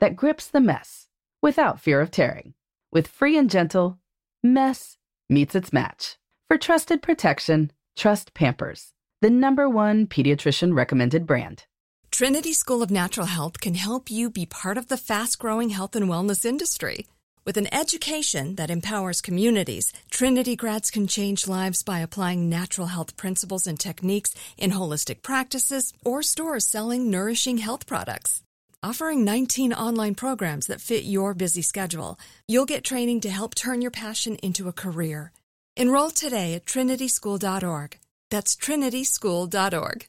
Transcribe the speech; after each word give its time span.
that 0.00 0.16
grips 0.16 0.46
the 0.46 0.60
mess 0.60 1.08
without 1.42 1.80
fear 1.80 2.00
of 2.00 2.10
tearing. 2.10 2.54
With 2.92 3.06
free 3.06 3.36
and 3.36 3.50
gentle, 3.50 3.98
mess 4.42 4.96
meets 5.28 5.54
its 5.54 5.72
match. 5.72 6.16
For 6.48 6.56
trusted 6.56 7.02
protection, 7.02 7.70
trust 7.96 8.34
Pampers, 8.34 8.94
the 9.20 9.30
number 9.30 9.68
one 9.68 10.06
pediatrician 10.06 10.74
recommended 10.74 11.26
brand. 11.26 11.64
Trinity 12.10 12.52
School 12.52 12.82
of 12.82 12.90
Natural 12.90 13.26
Health 13.26 13.60
can 13.60 13.74
help 13.74 14.10
you 14.10 14.30
be 14.30 14.46
part 14.46 14.78
of 14.78 14.88
the 14.88 14.96
fast 14.96 15.38
growing 15.38 15.70
health 15.70 15.94
and 15.94 16.06
wellness 16.08 16.44
industry. 16.44 17.06
With 17.44 17.56
an 17.56 17.72
education 17.72 18.56
that 18.56 18.70
empowers 18.70 19.20
communities, 19.20 19.92
Trinity 20.10 20.56
grads 20.56 20.90
can 20.90 21.06
change 21.06 21.46
lives 21.46 21.82
by 21.82 22.00
applying 22.00 22.48
natural 22.48 22.88
health 22.88 23.16
principles 23.16 23.66
and 23.66 23.78
techniques 23.78 24.34
in 24.56 24.72
holistic 24.72 25.22
practices 25.22 25.92
or 26.04 26.22
stores 26.22 26.66
selling 26.66 27.10
nourishing 27.10 27.58
health 27.58 27.86
products. 27.86 28.42
Offering 28.80 29.24
19 29.24 29.72
online 29.72 30.14
programs 30.14 30.68
that 30.68 30.80
fit 30.80 31.02
your 31.02 31.34
busy 31.34 31.62
schedule, 31.62 32.16
you'll 32.46 32.64
get 32.64 32.84
training 32.84 33.22
to 33.22 33.28
help 33.28 33.56
turn 33.56 33.82
your 33.82 33.90
passion 33.90 34.36
into 34.36 34.68
a 34.68 34.72
career. 34.72 35.32
Enroll 35.76 36.10
today 36.10 36.54
at 36.54 36.64
trinityschool.org. 36.64 37.98
That's 38.30 38.54
trinityschool.org. 38.54 40.06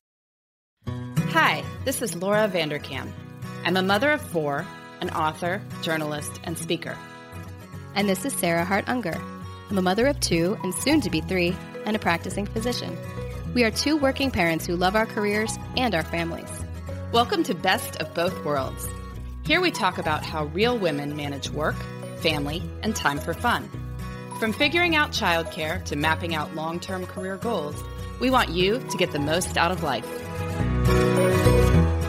Hi, 1.32 1.64
this 1.84 2.04
is 2.04 2.16
Laura 2.16 2.48
Vanderkam. 2.48 3.12
I'm 3.66 3.76
a 3.76 3.82
mother 3.82 4.12
of 4.12 4.22
four, 4.22 4.68
an 5.02 5.10
author, 5.10 5.64
journalist, 5.82 6.40
and 6.44 6.56
speaker. 6.56 6.96
And 7.96 8.08
this 8.08 8.24
is 8.24 8.34
Sarah 8.34 8.66
Hart 8.66 8.86
Unger. 8.88 9.20
I'm 9.72 9.80
a 9.80 9.82
mother 9.82 10.06
of 10.06 10.20
two 10.20 10.60
and 10.62 10.76
soon 10.76 11.02
to 11.02 11.10
be 11.10 11.22
three, 11.22 11.56
and 11.88 11.96
a 11.96 12.00
practicing 12.00 12.46
physician. 12.46 12.96
We 13.56 13.64
are 13.64 13.72
two 13.72 13.98
working 13.98 14.30
parents 14.30 14.68
who 14.68 14.76
love 14.76 14.96
our 14.96 15.08
careers 15.08 15.58
and 15.76 15.96
our 15.96 16.04
families. 16.04 16.52
Welcome 17.12 17.42
to 17.46 17.56
Best 17.56 17.96
of 17.96 18.14
Both 18.14 18.46
Worlds. 18.46 18.88
Here 19.44 19.60
we 19.60 19.72
talk 19.72 19.98
about 19.98 20.24
how 20.24 20.46
real 20.46 20.78
women 20.78 21.16
manage 21.16 21.50
work, 21.50 21.76
family, 22.18 22.62
and 22.84 22.96
time 22.96 23.18
for 23.18 23.34
fun. 23.34 23.68
From 24.40 24.54
figuring 24.54 24.96
out 24.96 25.10
childcare 25.10 25.84
to 25.86 25.96
mapping 25.96 26.36
out 26.36 26.54
long 26.54 26.80
term 26.80 27.08
career 27.08 27.38
goals, 27.38 27.84
we 28.20 28.30
want 28.30 28.50
you 28.50 28.78
to 28.78 28.98
get 28.98 29.12
the 29.12 29.18
most 29.18 29.58
out 29.58 29.72
of 29.72 29.82
life. 29.82 30.06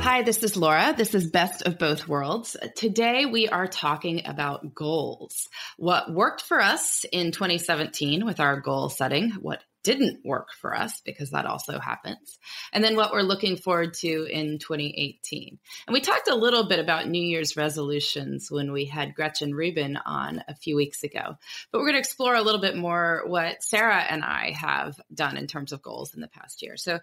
Hi, 0.02 0.20
this 0.20 0.42
is 0.42 0.54
Laura. 0.54 0.92
This 0.94 1.14
is 1.14 1.30
Best 1.30 1.62
of 1.62 1.78
Both 1.78 2.06
Worlds. 2.06 2.54
Today 2.76 3.24
we 3.24 3.48
are 3.48 3.66
talking 3.66 4.26
about 4.26 4.74
goals. 4.74 5.48
What 5.78 6.12
worked 6.12 6.42
for 6.42 6.60
us 6.60 7.06
in 7.10 7.32
2017 7.32 8.26
with 8.26 8.38
our 8.38 8.60
goal 8.60 8.90
setting, 8.90 9.30
what 9.40 9.62
didn't 9.82 10.24
work 10.24 10.48
for 10.60 10.76
us 10.76 11.00
because 11.04 11.30
that 11.30 11.46
also 11.46 11.78
happens. 11.78 12.38
And 12.72 12.82
then 12.84 12.96
what 12.96 13.12
we're 13.12 13.22
looking 13.22 13.56
forward 13.56 13.94
to 14.00 14.24
in 14.24 14.58
2018. 14.58 15.58
And 15.86 15.94
we 15.94 16.00
talked 16.00 16.28
a 16.28 16.34
little 16.34 16.64
bit 16.68 16.78
about 16.78 17.08
New 17.08 17.22
Year's 17.22 17.56
resolutions 17.56 18.50
when 18.50 18.72
we 18.72 18.84
had 18.84 19.14
Gretchen 19.14 19.54
Rubin 19.54 19.96
on 19.96 20.42
a 20.48 20.54
few 20.54 20.76
weeks 20.76 21.02
ago. 21.02 21.36
But 21.70 21.78
we're 21.78 21.86
going 21.86 21.94
to 21.94 22.00
explore 22.00 22.34
a 22.34 22.42
little 22.42 22.60
bit 22.60 22.76
more 22.76 23.22
what 23.26 23.62
Sarah 23.62 24.02
and 24.02 24.24
I 24.24 24.52
have 24.52 24.98
done 25.12 25.36
in 25.36 25.46
terms 25.46 25.72
of 25.72 25.82
goals 25.82 26.14
in 26.14 26.20
the 26.20 26.28
past 26.28 26.62
year. 26.62 26.76
So, 26.76 26.98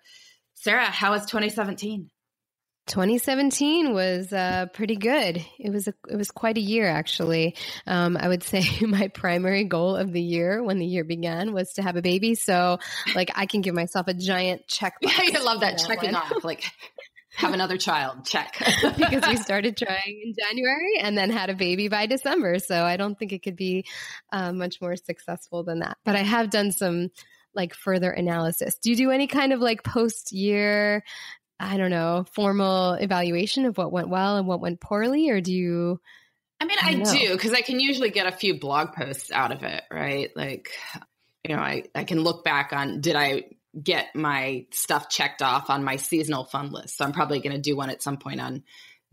Sarah, 0.53 0.85
how 0.85 1.11
was 1.11 1.25
2017? 1.25 2.09
2017 2.87 3.93
was 3.93 4.31
uh, 4.33 4.67
pretty 4.73 4.95
good. 4.95 5.45
It 5.59 5.71
was 5.71 5.87
a, 5.87 5.93
it 6.09 6.15
was 6.15 6.31
quite 6.31 6.57
a 6.57 6.61
year 6.61 6.87
actually. 6.87 7.55
Um, 7.85 8.17
I 8.17 8.27
would 8.27 8.43
say 8.51 8.63
my 8.81 9.09
primary 9.09 9.65
goal 9.65 9.95
of 9.95 10.11
the 10.11 10.21
year 10.21 10.63
when 10.63 10.79
the 10.79 10.85
year 10.85 11.03
began 11.03 11.53
was 11.53 11.73
to 11.73 11.83
have 11.83 11.95
a 11.95 12.01
baby. 12.01 12.35
So 12.35 12.79
like 13.15 13.31
I 13.35 13.45
can 13.45 13.61
give 13.61 13.75
myself 13.75 14.07
a 14.07 14.13
giant 14.13 14.67
check. 14.67 14.95
Yeah, 15.07 15.39
I 15.39 15.43
love 15.43 15.61
that, 15.61 15.77
that 15.77 15.87
checking 15.87 16.13
one. 16.13 16.21
off. 16.21 16.43
Like 16.43 16.63
have 17.35 17.53
another 17.53 17.77
child 17.77 18.25
check 18.25 18.57
because 18.97 19.27
we 19.27 19.37
started 19.37 19.77
trying 19.77 20.21
in 20.25 20.33
January 20.37 20.97
and 20.99 21.17
then 21.17 21.29
had 21.29 21.49
a 21.49 21.53
baby 21.53 21.87
by 21.87 22.07
December. 22.07 22.57
So 22.59 22.83
I 22.83 22.97
don't 22.97 23.17
think 23.17 23.31
it 23.31 23.43
could 23.43 23.55
be 23.55 23.85
uh, 24.31 24.51
much 24.51 24.81
more 24.81 24.95
successful 24.95 25.63
than 25.63 25.79
that. 25.79 25.97
But 26.03 26.15
I 26.15 26.23
have 26.23 26.49
done 26.49 26.71
some 26.71 27.09
like 27.53 27.73
further 27.73 28.09
analysis. 28.09 28.77
Do 28.79 28.89
you 28.89 28.95
do 28.95 29.11
any 29.11 29.27
kind 29.27 29.53
of 29.53 29.59
like 29.59 29.83
post 29.83 30.31
year 30.31 31.03
I 31.59 31.77
don't 31.77 31.89
know, 31.89 32.25
formal 32.33 32.93
evaluation 32.93 33.65
of 33.65 33.77
what 33.77 33.91
went 33.91 34.09
well 34.09 34.37
and 34.37 34.47
what 34.47 34.61
went 34.61 34.79
poorly? 34.79 35.29
Or 35.29 35.41
do 35.41 35.53
you? 35.53 35.99
I 36.59 36.65
mean, 36.65 36.77
I, 36.81 36.89
I 36.89 37.17
do 37.17 37.33
because 37.33 37.53
I 37.53 37.61
can 37.61 37.79
usually 37.79 38.09
get 38.09 38.27
a 38.27 38.31
few 38.31 38.59
blog 38.59 38.93
posts 38.93 39.31
out 39.31 39.51
of 39.51 39.63
it, 39.63 39.83
right? 39.91 40.29
Like, 40.35 40.71
you 41.43 41.55
know, 41.55 41.61
I, 41.61 41.83
I 41.93 42.03
can 42.03 42.21
look 42.21 42.43
back 42.43 42.73
on 42.73 43.01
did 43.01 43.15
I 43.15 43.45
get 43.81 44.15
my 44.15 44.65
stuff 44.71 45.09
checked 45.09 45.41
off 45.41 45.69
on 45.69 45.83
my 45.83 45.97
seasonal 45.97 46.45
fun 46.45 46.71
list? 46.71 46.97
So 46.97 47.05
I'm 47.05 47.11
probably 47.11 47.39
going 47.39 47.55
to 47.55 47.61
do 47.61 47.75
one 47.75 47.89
at 47.89 48.01
some 48.01 48.17
point 48.17 48.41
on 48.41 48.63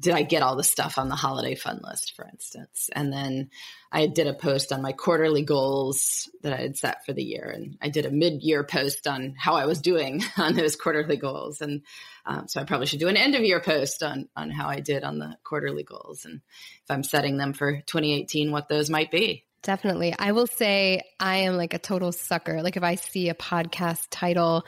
did 0.00 0.12
I 0.12 0.22
get 0.22 0.42
all 0.42 0.56
the 0.56 0.64
stuff 0.64 0.98
on 0.98 1.08
the 1.08 1.14
holiday 1.14 1.54
fun 1.54 1.80
list, 1.82 2.14
for 2.16 2.26
instance? 2.26 2.90
And 2.92 3.12
then 3.12 3.50
I 3.92 4.06
did 4.08 4.26
a 4.26 4.34
post 4.34 4.72
on 4.72 4.82
my 4.82 4.92
quarterly 4.92 5.42
goals 5.42 6.28
that 6.42 6.52
I 6.52 6.62
had 6.62 6.76
set 6.76 7.06
for 7.06 7.12
the 7.12 7.22
year. 7.22 7.52
And 7.54 7.78
I 7.80 7.90
did 7.90 8.04
a 8.04 8.10
mid 8.10 8.42
year 8.42 8.64
post 8.64 9.06
on 9.06 9.34
how 9.38 9.54
I 9.54 9.66
was 9.66 9.80
doing 9.80 10.22
on 10.36 10.54
those 10.54 10.74
quarterly 10.74 11.16
goals. 11.16 11.60
And 11.60 11.82
um, 12.26 12.48
so 12.48 12.60
I 12.60 12.64
probably 12.64 12.86
should 12.86 13.00
do 13.00 13.08
an 13.08 13.16
end 13.16 13.34
of 13.34 13.42
year 13.42 13.60
post 13.60 14.02
on, 14.02 14.28
on 14.36 14.50
how 14.50 14.68
I 14.68 14.80
did 14.80 15.04
on 15.04 15.18
the 15.18 15.36
quarterly 15.44 15.82
goals. 15.82 16.24
And 16.24 16.40
if 16.82 16.90
I'm 16.90 17.02
setting 17.02 17.36
them 17.36 17.52
for 17.52 17.72
2018, 17.72 18.50
what 18.50 18.68
those 18.68 18.88
might 18.88 19.10
be. 19.10 19.44
Definitely. 19.62 20.14
I 20.18 20.32
will 20.32 20.46
say 20.46 21.02
I 21.18 21.36
am 21.38 21.56
like 21.56 21.72
a 21.72 21.78
total 21.78 22.12
sucker. 22.12 22.62
Like 22.62 22.76
if 22.76 22.82
I 22.82 22.96
see 22.96 23.30
a 23.30 23.34
podcast 23.34 24.08
title 24.10 24.64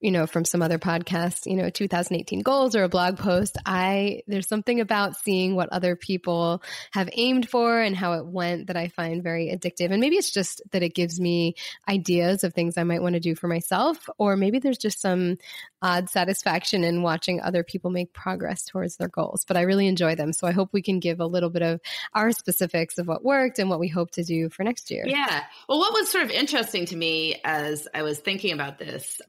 you 0.00 0.10
know, 0.10 0.26
from 0.26 0.44
some 0.44 0.62
other 0.62 0.78
podcast, 0.78 1.46
you 1.46 1.56
know, 1.56 1.68
2018 1.68 2.40
goals 2.40 2.74
or 2.74 2.84
a 2.84 2.88
blog 2.88 3.18
post, 3.18 3.58
I, 3.66 4.22
there's 4.26 4.48
something 4.48 4.80
about 4.80 5.16
seeing 5.16 5.54
what 5.54 5.68
other 5.70 5.94
people 5.94 6.62
have 6.92 7.10
aimed 7.12 7.48
for 7.48 7.80
and 7.80 7.94
how 7.94 8.14
it 8.14 8.26
went 8.26 8.68
that 8.68 8.76
I 8.76 8.88
find 8.88 9.22
very 9.22 9.48
addictive. 9.54 9.90
And 9.90 10.00
maybe 10.00 10.16
it's 10.16 10.30
just 10.30 10.62
that 10.72 10.82
it 10.82 10.94
gives 10.94 11.20
me 11.20 11.54
ideas 11.88 12.44
of 12.44 12.54
things 12.54 12.78
I 12.78 12.84
might 12.84 13.02
want 13.02 13.14
to 13.14 13.20
do 13.20 13.34
for 13.34 13.46
myself, 13.46 14.08
or 14.16 14.36
maybe 14.36 14.58
there's 14.58 14.78
just 14.78 15.00
some 15.00 15.36
odd 15.82 16.08
satisfaction 16.08 16.82
in 16.84 17.02
watching 17.02 17.40
other 17.40 17.62
people 17.62 17.90
make 17.90 18.12
progress 18.12 18.64
towards 18.64 18.96
their 18.96 19.08
goals. 19.08 19.44
But 19.46 19.56
I 19.56 19.62
really 19.62 19.86
enjoy 19.86 20.14
them. 20.14 20.32
So 20.32 20.46
I 20.46 20.52
hope 20.52 20.70
we 20.72 20.82
can 20.82 21.00
give 21.00 21.20
a 21.20 21.26
little 21.26 21.50
bit 21.50 21.62
of 21.62 21.80
our 22.14 22.32
specifics 22.32 22.96
of 22.98 23.06
what 23.06 23.24
worked 23.24 23.58
and 23.58 23.68
what 23.68 23.80
we 23.80 23.88
hope 23.88 24.12
to 24.12 24.24
do 24.24 24.48
for 24.48 24.64
next 24.64 24.90
year. 24.90 25.04
Yeah. 25.06 25.44
Well, 25.68 25.78
what 25.78 25.92
was 25.92 26.10
sort 26.10 26.24
of 26.24 26.30
interesting 26.30 26.86
to 26.86 26.96
me 26.96 27.40
as 27.44 27.86
I 27.94 28.02
was 28.02 28.18
thinking 28.18 28.52
about 28.52 28.78
this 28.78 29.20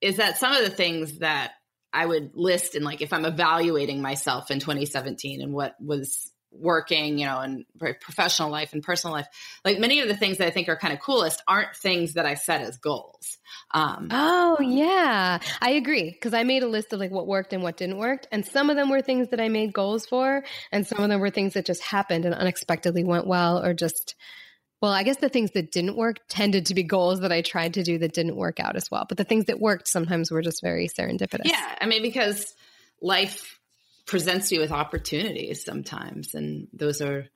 is 0.00 0.16
that 0.16 0.38
some 0.38 0.52
of 0.52 0.64
the 0.64 0.70
things 0.70 1.18
that 1.18 1.52
I 1.92 2.04
would 2.04 2.32
list 2.34 2.74
in 2.74 2.82
like 2.84 3.00
if 3.00 3.12
I'm 3.12 3.24
evaluating 3.24 4.02
myself 4.02 4.50
in 4.50 4.60
2017 4.60 5.40
and 5.40 5.52
what 5.52 5.74
was 5.80 6.30
working, 6.58 7.18
you 7.18 7.26
know, 7.26 7.38
and 7.40 7.64
professional 8.00 8.50
life 8.50 8.72
and 8.72 8.82
personal 8.82 9.14
life, 9.14 9.26
like 9.64 9.78
many 9.78 10.00
of 10.00 10.08
the 10.08 10.16
things 10.16 10.38
that 10.38 10.46
I 10.46 10.50
think 10.50 10.68
are 10.68 10.76
kind 10.76 10.92
of 10.92 11.00
coolest 11.00 11.42
aren't 11.46 11.74
things 11.76 12.14
that 12.14 12.26
I 12.26 12.34
set 12.34 12.62
as 12.62 12.78
goals. 12.78 13.38
Um, 13.72 14.08
oh 14.10 14.58
yeah, 14.60 15.38
I 15.60 15.70
agree 15.70 16.10
because 16.10 16.34
I 16.34 16.44
made 16.44 16.62
a 16.62 16.68
list 16.68 16.92
of 16.92 17.00
like 17.00 17.10
what 17.10 17.26
worked 17.26 17.52
and 17.52 17.62
what 17.62 17.76
didn't 17.76 17.98
work, 17.98 18.26
and 18.30 18.44
some 18.44 18.70
of 18.70 18.76
them 18.76 18.90
were 18.90 19.02
things 19.02 19.28
that 19.30 19.40
I 19.40 19.48
made 19.48 19.72
goals 19.72 20.06
for, 20.06 20.44
and 20.72 20.86
some 20.86 21.02
of 21.02 21.08
them 21.08 21.20
were 21.20 21.30
things 21.30 21.54
that 21.54 21.66
just 21.66 21.82
happened 21.82 22.24
and 22.24 22.34
unexpectedly 22.34 23.04
went 23.04 23.26
well, 23.26 23.62
or 23.64 23.74
just 23.74 24.14
well, 24.82 24.92
I 24.92 25.02
guess 25.02 25.16
the 25.16 25.28
things 25.28 25.52
that 25.52 25.72
didn't 25.72 25.96
work 25.96 26.18
tended 26.28 26.66
to 26.66 26.74
be 26.74 26.82
goals 26.82 27.20
that 27.20 27.32
I 27.32 27.40
tried 27.40 27.74
to 27.74 27.82
do 27.82 27.98
that 27.98 28.12
didn't 28.12 28.36
work 28.36 28.60
out 28.60 28.76
as 28.76 28.90
well. 28.90 29.06
But 29.08 29.18
the 29.18 29.24
things 29.24 29.46
that 29.46 29.60
worked 29.60 29.88
sometimes 29.88 30.30
were 30.30 30.42
just 30.42 30.62
very 30.62 30.88
serendipitous. 30.88 31.46
Yeah, 31.46 31.74
I 31.80 31.86
mean 31.86 32.02
because 32.02 32.54
life 33.00 33.58
presents 34.06 34.52
you 34.52 34.60
with 34.60 34.72
opportunities 34.72 35.64
sometimes, 35.64 36.34
and 36.34 36.68
those 36.72 37.00
are 37.00 37.26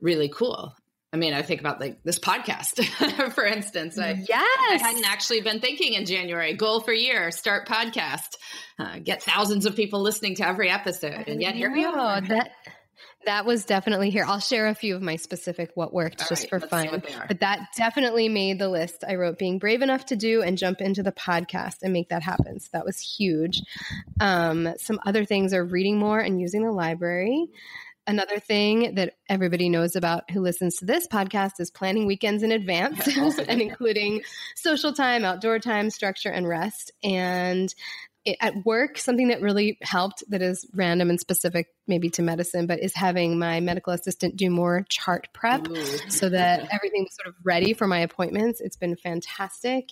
really 0.00 0.28
cool. 0.28 0.74
I 1.12 1.16
mean, 1.16 1.34
I 1.34 1.42
think 1.42 1.60
about 1.60 1.80
like 1.80 2.02
this 2.04 2.20
podcast, 2.20 2.84
for 3.34 3.44
instance. 3.44 3.98
I, 3.98 4.12
yes. 4.28 4.48
I 4.70 4.78
hadn't 4.78 5.10
actually 5.10 5.40
been 5.40 5.58
thinking 5.58 5.94
in 5.94 6.06
January, 6.06 6.54
goal 6.54 6.80
for 6.80 6.92
year, 6.92 7.32
start 7.32 7.66
podcast, 7.66 8.36
uh, 8.78 9.00
get 9.02 9.20
thousands 9.22 9.66
of 9.66 9.74
people 9.74 10.02
listening 10.02 10.36
to 10.36 10.46
every 10.46 10.70
episode. 10.70 11.24
And 11.26 11.42
yet 11.42 11.56
here 11.56 11.72
we 11.72 11.84
are. 11.84 12.20
That, 12.20 12.52
that 13.26 13.44
was 13.44 13.64
definitely 13.64 14.10
here. 14.10 14.24
I'll 14.26 14.40
share 14.40 14.68
a 14.68 14.74
few 14.74 14.96
of 14.96 15.02
my 15.02 15.16
specific 15.16 15.70
what 15.74 15.92
worked 15.92 16.22
All 16.22 16.28
just 16.28 16.50
right, 16.52 16.60
for 16.60 16.66
fun. 16.66 17.02
But 17.28 17.40
that 17.40 17.68
definitely 17.76 18.28
made 18.28 18.58
the 18.58 18.68
list. 18.68 19.04
I 19.06 19.16
wrote 19.16 19.38
being 19.38 19.58
brave 19.58 19.82
enough 19.82 20.06
to 20.06 20.16
do 20.16 20.42
and 20.42 20.56
jump 20.56 20.80
into 20.80 21.02
the 21.02 21.12
podcast 21.12 21.82
and 21.82 21.92
make 21.92 22.08
that 22.08 22.22
happen. 22.22 22.60
So 22.60 22.68
that 22.72 22.84
was 22.84 22.98
huge. 22.98 23.62
Um, 24.20 24.74
some 24.78 24.98
other 25.04 25.24
things 25.24 25.52
are 25.52 25.64
reading 25.64 25.98
more 25.98 26.18
and 26.18 26.40
using 26.40 26.62
the 26.62 26.72
library. 26.72 27.48
Another 28.06 28.40
thing 28.40 28.94
that 28.94 29.14
everybody 29.28 29.68
knows 29.68 29.94
about 29.94 30.30
who 30.30 30.40
listens 30.40 30.76
to 30.76 30.84
this 30.84 31.06
podcast 31.06 31.60
is 31.60 31.70
planning 31.70 32.06
weekends 32.06 32.42
in 32.42 32.50
advance 32.50 33.06
and 33.38 33.60
including 33.60 34.22
social 34.56 34.92
time, 34.92 35.24
outdoor 35.24 35.58
time, 35.58 35.90
structure, 35.90 36.30
and 36.30 36.48
rest. 36.48 36.90
And 37.04 37.72
at 38.40 38.54
work, 38.64 38.98
something 38.98 39.28
that 39.28 39.40
really 39.40 39.78
helped 39.82 40.22
that 40.28 40.42
is 40.42 40.66
random 40.74 41.08
and 41.10 41.18
specific 41.18 41.68
maybe 41.86 42.10
to 42.10 42.22
medicine, 42.22 42.66
but 42.66 42.80
is 42.80 42.94
having 42.94 43.38
my 43.38 43.60
medical 43.60 43.92
assistant 43.92 44.36
do 44.36 44.50
more 44.50 44.84
chart 44.88 45.28
prep 45.32 45.68
Ooh. 45.68 45.98
so 46.08 46.28
that 46.28 46.68
everything 46.70 47.04
was 47.04 47.14
sort 47.14 47.28
of 47.28 47.34
ready 47.44 47.72
for 47.72 47.86
my 47.86 48.00
appointments. 48.00 48.60
It's 48.60 48.76
been 48.76 48.96
fantastic. 48.96 49.90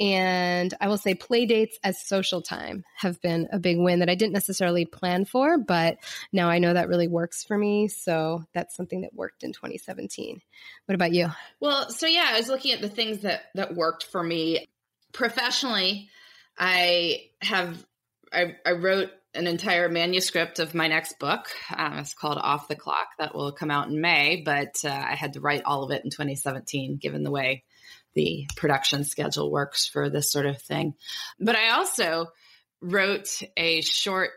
And 0.00 0.74
I 0.80 0.88
will 0.88 0.98
say 0.98 1.14
play 1.14 1.46
dates 1.46 1.78
as 1.84 2.04
social 2.04 2.42
time 2.42 2.84
have 2.96 3.20
been 3.22 3.48
a 3.52 3.58
big 3.58 3.78
win 3.78 4.00
that 4.00 4.10
I 4.10 4.16
didn't 4.16 4.32
necessarily 4.32 4.84
plan 4.84 5.24
for, 5.24 5.58
but 5.58 5.98
now 6.32 6.48
I 6.48 6.58
know 6.58 6.74
that 6.74 6.88
really 6.88 7.08
works 7.08 7.44
for 7.44 7.56
me. 7.56 7.88
So 7.88 8.44
that's 8.52 8.74
something 8.74 9.02
that 9.02 9.14
worked 9.14 9.44
in 9.44 9.52
2017. 9.52 10.40
What 10.86 10.94
about 10.94 11.12
you? 11.12 11.28
Well, 11.60 11.90
so 11.90 12.06
yeah, 12.06 12.26
I 12.28 12.36
was 12.36 12.48
looking 12.48 12.72
at 12.72 12.80
the 12.80 12.88
things 12.88 13.20
that 13.20 13.42
that 13.54 13.74
worked 13.74 14.04
for 14.04 14.22
me 14.22 14.66
professionally. 15.12 16.08
I 16.58 17.30
have 17.40 17.84
I, 18.32 18.56
I 18.64 18.72
wrote 18.72 19.10
an 19.34 19.46
entire 19.46 19.88
manuscript 19.88 20.58
of 20.58 20.74
my 20.74 20.88
next 20.88 21.18
book. 21.18 21.48
Um, 21.74 21.98
it's 21.98 22.14
called 22.14 22.38
Off 22.38 22.68
the 22.68 22.76
Clock. 22.76 23.08
That 23.18 23.34
will 23.34 23.52
come 23.52 23.70
out 23.70 23.88
in 23.88 24.00
May, 24.00 24.42
but 24.44 24.76
uh, 24.84 24.88
I 24.88 25.14
had 25.14 25.34
to 25.34 25.40
write 25.40 25.62
all 25.64 25.84
of 25.84 25.90
it 25.90 26.04
in 26.04 26.10
2017, 26.10 26.96
given 26.96 27.22
the 27.22 27.30
way 27.30 27.64
the 28.14 28.46
production 28.56 29.04
schedule 29.04 29.50
works 29.50 29.86
for 29.86 30.10
this 30.10 30.30
sort 30.30 30.46
of 30.46 30.60
thing. 30.60 30.94
But 31.40 31.56
I 31.56 31.70
also 31.70 32.26
wrote 32.82 33.42
a 33.56 33.80
short 33.80 34.30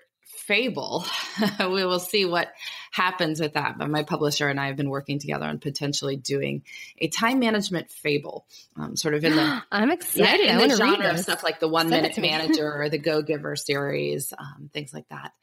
fable. 0.48 1.06
we 1.60 1.86
will 1.86 2.00
see 2.00 2.26
what 2.26 2.52
happens 2.92 3.40
with 3.40 3.54
that. 3.54 3.78
But 3.78 3.90
my 3.90 4.04
publisher 4.04 4.48
and 4.48 4.60
I 4.60 4.68
have 4.68 4.76
been 4.76 4.90
working 4.90 5.20
together 5.20 5.46
on 5.46 5.60
potentially 5.60 6.16
doing 6.16 6.64
a 6.98 7.08
time 7.08 7.40
management 7.40 7.90
fable, 7.90 8.46
um, 8.78 8.96
sort 8.96 9.14
of 9.14 9.24
in 9.24 9.36
the 9.36 9.64
I'm 9.72 9.92
excited. 9.92 10.46
Yeah, 10.46 10.60
in 10.60 10.70
the 10.70 10.76
genre 10.76 11.10
of 11.10 11.20
stuff 11.20 11.44
like 11.44 11.60
the 11.60 11.68
One 11.68 11.90
Send 11.90 12.02
Minute 12.02 12.18
Manager 12.22 12.82
or 12.82 12.90
the 12.90 12.98
Go 12.98 13.22
Giver 13.22 13.56
series, 13.56 14.34
um, 14.38 14.70
things 14.74 14.94
like 14.94 15.08
that. 15.10 15.34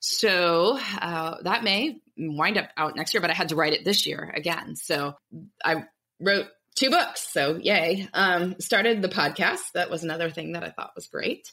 So 0.00 0.78
uh, 1.00 1.36
that 1.42 1.62
may 1.62 2.00
wind 2.16 2.56
up 2.56 2.70
out 2.76 2.96
next 2.96 3.12
year, 3.12 3.20
but 3.20 3.30
I 3.30 3.34
had 3.34 3.50
to 3.50 3.56
write 3.56 3.74
it 3.74 3.84
this 3.84 4.06
year 4.06 4.32
again. 4.34 4.76
So 4.76 5.14
I 5.62 5.84
wrote 6.18 6.46
two 6.74 6.90
books. 6.90 7.28
So 7.32 7.58
yay. 7.60 8.08
Um, 8.14 8.56
started 8.60 9.02
the 9.02 9.08
podcast. 9.08 9.72
That 9.74 9.90
was 9.90 10.02
another 10.02 10.30
thing 10.30 10.52
that 10.52 10.64
I 10.64 10.70
thought 10.70 10.92
was 10.94 11.06
great. 11.06 11.52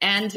And 0.00 0.36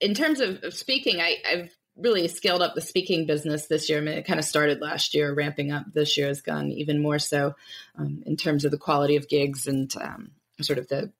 in 0.00 0.14
terms 0.14 0.40
of, 0.40 0.62
of 0.62 0.74
speaking, 0.74 1.20
I, 1.20 1.36
have 1.44 1.70
really 1.96 2.28
scaled 2.28 2.62
up 2.62 2.74
the 2.74 2.80
speaking 2.80 3.26
business 3.26 3.66
this 3.66 3.88
year. 3.88 3.98
I 3.98 4.02
mean, 4.02 4.18
it 4.18 4.26
kind 4.26 4.38
of 4.38 4.44
started 4.44 4.80
last 4.80 5.14
year, 5.14 5.32
ramping 5.32 5.72
up 5.72 5.86
this 5.92 6.16
year 6.18 6.28
has 6.28 6.42
gone 6.42 6.70
even 6.70 7.00
more 7.00 7.18
so 7.18 7.54
um, 7.98 8.22
in 8.26 8.36
terms 8.36 8.64
of 8.64 8.70
the 8.70 8.78
quality 8.78 9.16
of 9.16 9.28
gigs 9.28 9.66
and 9.66 9.92
um, 10.00 10.32
sort 10.60 10.78
of 10.78 10.88
the 10.88 11.12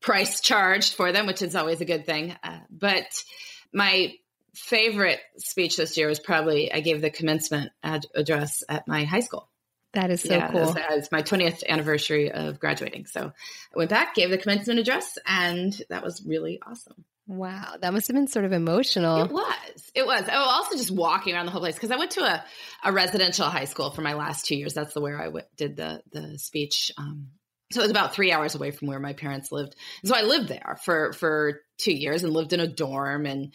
price 0.00 0.40
charged 0.40 0.94
for 0.94 1.10
them, 1.12 1.26
which 1.26 1.42
is 1.42 1.56
always 1.56 1.80
a 1.80 1.84
good 1.84 2.06
thing. 2.06 2.36
Uh, 2.42 2.60
but 2.70 3.24
my 3.72 4.12
favorite 4.54 5.20
speech 5.38 5.76
this 5.76 5.96
year 5.96 6.06
was 6.06 6.20
probably 6.20 6.72
I 6.72 6.80
gave 6.80 7.00
the 7.00 7.10
commencement 7.10 7.72
ad- 7.82 8.06
address 8.14 8.62
at 8.68 8.86
my 8.86 9.04
high 9.04 9.20
school. 9.20 9.48
That 9.94 10.10
is 10.10 10.22
so 10.22 10.34
yeah, 10.34 10.50
cool. 10.50 10.74
It's 10.90 11.12
my 11.12 11.22
20th 11.22 11.64
anniversary 11.68 12.30
of 12.30 12.58
graduating. 12.58 13.06
So 13.06 13.26
I 13.26 13.78
went 13.78 13.90
back, 13.90 14.16
gave 14.16 14.30
the 14.30 14.38
commencement 14.38 14.80
address, 14.80 15.18
and 15.24 15.72
that 15.88 16.02
was 16.02 16.24
really 16.26 16.60
awesome. 16.66 17.04
Wow, 17.26 17.76
that 17.80 17.92
must 17.92 18.08
have 18.08 18.14
been 18.14 18.26
sort 18.26 18.44
of 18.44 18.52
emotional. 18.52 19.24
It 19.24 19.32
was. 19.32 19.90
It 19.94 20.06
was. 20.06 20.24
Oh, 20.30 20.38
also 20.38 20.76
just 20.76 20.90
walking 20.90 21.34
around 21.34 21.46
the 21.46 21.52
whole 21.52 21.62
place 21.62 21.74
because 21.74 21.90
I 21.90 21.96
went 21.96 22.12
to 22.12 22.22
a, 22.22 22.44
a 22.84 22.92
residential 22.92 23.46
high 23.46 23.64
school 23.64 23.90
for 23.90 24.02
my 24.02 24.12
last 24.12 24.44
two 24.44 24.56
years. 24.56 24.74
That's 24.74 24.92
the 24.92 25.00
where 25.00 25.18
I 25.18 25.26
w- 25.26 25.44
did 25.56 25.76
the 25.76 26.02
the 26.12 26.38
speech. 26.38 26.92
Um, 26.98 27.28
so 27.72 27.80
it 27.80 27.84
was 27.84 27.90
about 27.90 28.14
three 28.14 28.30
hours 28.30 28.54
away 28.54 28.72
from 28.72 28.88
where 28.88 29.00
my 29.00 29.14
parents 29.14 29.50
lived. 29.50 29.74
So 30.04 30.14
I 30.14 30.22
lived 30.22 30.48
there 30.48 30.76
for 30.84 31.14
for 31.14 31.60
two 31.78 31.94
years 31.94 32.24
and 32.24 32.32
lived 32.32 32.52
in 32.52 32.60
a 32.60 32.66
dorm. 32.66 33.24
And 33.24 33.54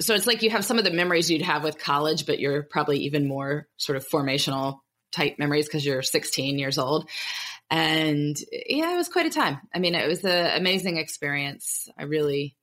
so 0.00 0.14
it's 0.14 0.26
like 0.26 0.42
you 0.42 0.50
have 0.50 0.64
some 0.64 0.78
of 0.78 0.84
the 0.84 0.92
memories 0.92 1.28
you'd 1.28 1.42
have 1.42 1.64
with 1.64 1.78
college, 1.78 2.24
but 2.24 2.38
you're 2.38 2.62
probably 2.62 2.98
even 3.00 3.26
more 3.26 3.66
sort 3.78 3.96
of 3.96 4.06
formational 4.06 4.78
type 5.10 5.40
memories 5.40 5.66
because 5.66 5.84
you're 5.84 6.02
16 6.02 6.58
years 6.58 6.78
old. 6.78 7.08
And 7.68 8.36
yeah, 8.52 8.94
it 8.94 8.96
was 8.96 9.08
quite 9.08 9.26
a 9.26 9.30
time. 9.30 9.58
I 9.74 9.80
mean, 9.80 9.96
it 9.96 10.06
was 10.06 10.24
an 10.24 10.56
amazing 10.56 10.98
experience. 10.98 11.88
I 11.98 12.04
really 12.04 12.56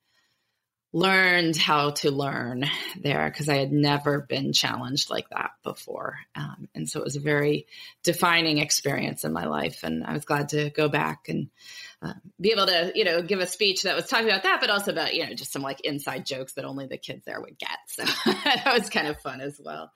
learned 0.96 1.58
how 1.58 1.90
to 1.90 2.10
learn 2.10 2.64
there 2.98 3.30
because 3.30 3.50
I 3.50 3.58
had 3.58 3.74
never 3.74 4.22
been 4.22 4.54
challenged 4.54 5.10
like 5.10 5.30
that 5.30 5.52
before. 5.62 6.20
Um, 6.36 6.70
and 6.74 6.90
so 6.90 7.02
it 7.02 7.04
was 7.04 7.18
a 7.18 7.20
very 7.20 7.68
defining 8.02 8.60
experience 8.60 9.26
in 9.26 9.34
my 9.34 9.46
life. 9.46 9.84
And 9.84 10.06
I 10.06 10.14
was 10.14 10.24
glad 10.24 10.50
to 10.50 10.70
go 10.70 10.88
back 10.88 11.28
and 11.28 11.50
uh, 12.02 12.14
be 12.40 12.54
able 12.54 12.68
to, 12.68 12.94
you 12.96 13.04
know, 13.04 13.22
give 13.22 13.42
a 13.42 13.46
speech 13.46 13.84
that 13.84 13.98
was 13.98 14.08
talking 14.08 14.30
about 14.30 14.44
that, 14.44 14.62
but 14.62 14.70
also 14.70 14.94
about, 14.94 15.14
you 15.14 15.28
know, 15.28 15.34
just 15.34 15.52
some 15.52 15.62
like 15.62 15.82
inside 15.82 16.26
jokes 16.26 16.54
that 16.54 16.64
only 16.64 16.88
the 16.88 16.98
kids 16.98 17.26
there 17.26 17.42
would 17.42 17.60
get. 17.60 17.78
So 17.88 18.06
that 18.26 18.74
was 18.74 18.90
kind 18.90 19.10
of 19.10 19.20
fun 19.20 19.42
as 19.42 19.60
well. 19.62 19.92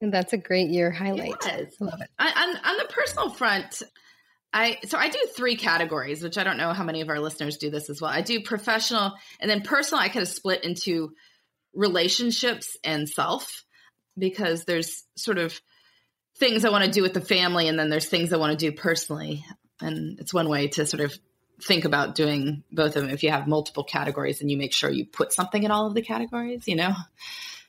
And 0.00 0.14
that's 0.14 0.32
a 0.32 0.38
great 0.38 0.70
year 0.70 0.92
highlight. 0.92 1.44
It 1.46 1.74
Love 1.80 2.00
it. 2.00 2.10
On, 2.20 2.28
on 2.28 2.76
the 2.76 2.86
personal 2.88 3.30
front, 3.30 3.82
I 4.52 4.78
so 4.86 4.98
I 4.98 5.08
do 5.08 5.18
three 5.34 5.56
categories, 5.56 6.22
which 6.22 6.36
I 6.36 6.44
don't 6.44 6.58
know 6.58 6.72
how 6.72 6.84
many 6.84 7.00
of 7.00 7.08
our 7.08 7.20
listeners 7.20 7.56
do 7.56 7.70
this 7.70 7.88
as 7.88 8.00
well. 8.00 8.10
I 8.10 8.20
do 8.20 8.42
professional 8.42 9.12
and 9.40 9.50
then 9.50 9.62
personal. 9.62 10.02
I 10.02 10.08
kind 10.08 10.22
of 10.22 10.28
split 10.28 10.64
into 10.64 11.12
relationships 11.74 12.76
and 12.84 13.08
self 13.08 13.64
because 14.18 14.64
there's 14.64 15.04
sort 15.16 15.38
of 15.38 15.58
things 16.36 16.64
I 16.64 16.70
want 16.70 16.84
to 16.84 16.90
do 16.90 17.02
with 17.02 17.14
the 17.14 17.20
family, 17.20 17.68
and 17.68 17.78
then 17.78 17.88
there's 17.88 18.08
things 18.08 18.32
I 18.32 18.36
want 18.36 18.58
to 18.58 18.70
do 18.70 18.76
personally. 18.76 19.44
And 19.80 20.18
it's 20.20 20.34
one 20.34 20.48
way 20.48 20.68
to 20.68 20.86
sort 20.86 21.00
of 21.00 21.16
think 21.62 21.84
about 21.84 22.14
doing 22.14 22.62
both 22.70 22.96
of 22.96 23.02
them. 23.02 23.10
If 23.10 23.22
you 23.22 23.30
have 23.30 23.48
multiple 23.48 23.84
categories, 23.84 24.40
and 24.42 24.50
you 24.50 24.58
make 24.58 24.74
sure 24.74 24.90
you 24.90 25.06
put 25.06 25.32
something 25.32 25.62
in 25.62 25.70
all 25.70 25.86
of 25.86 25.94
the 25.94 26.02
categories, 26.02 26.68
you 26.68 26.76
know. 26.76 26.94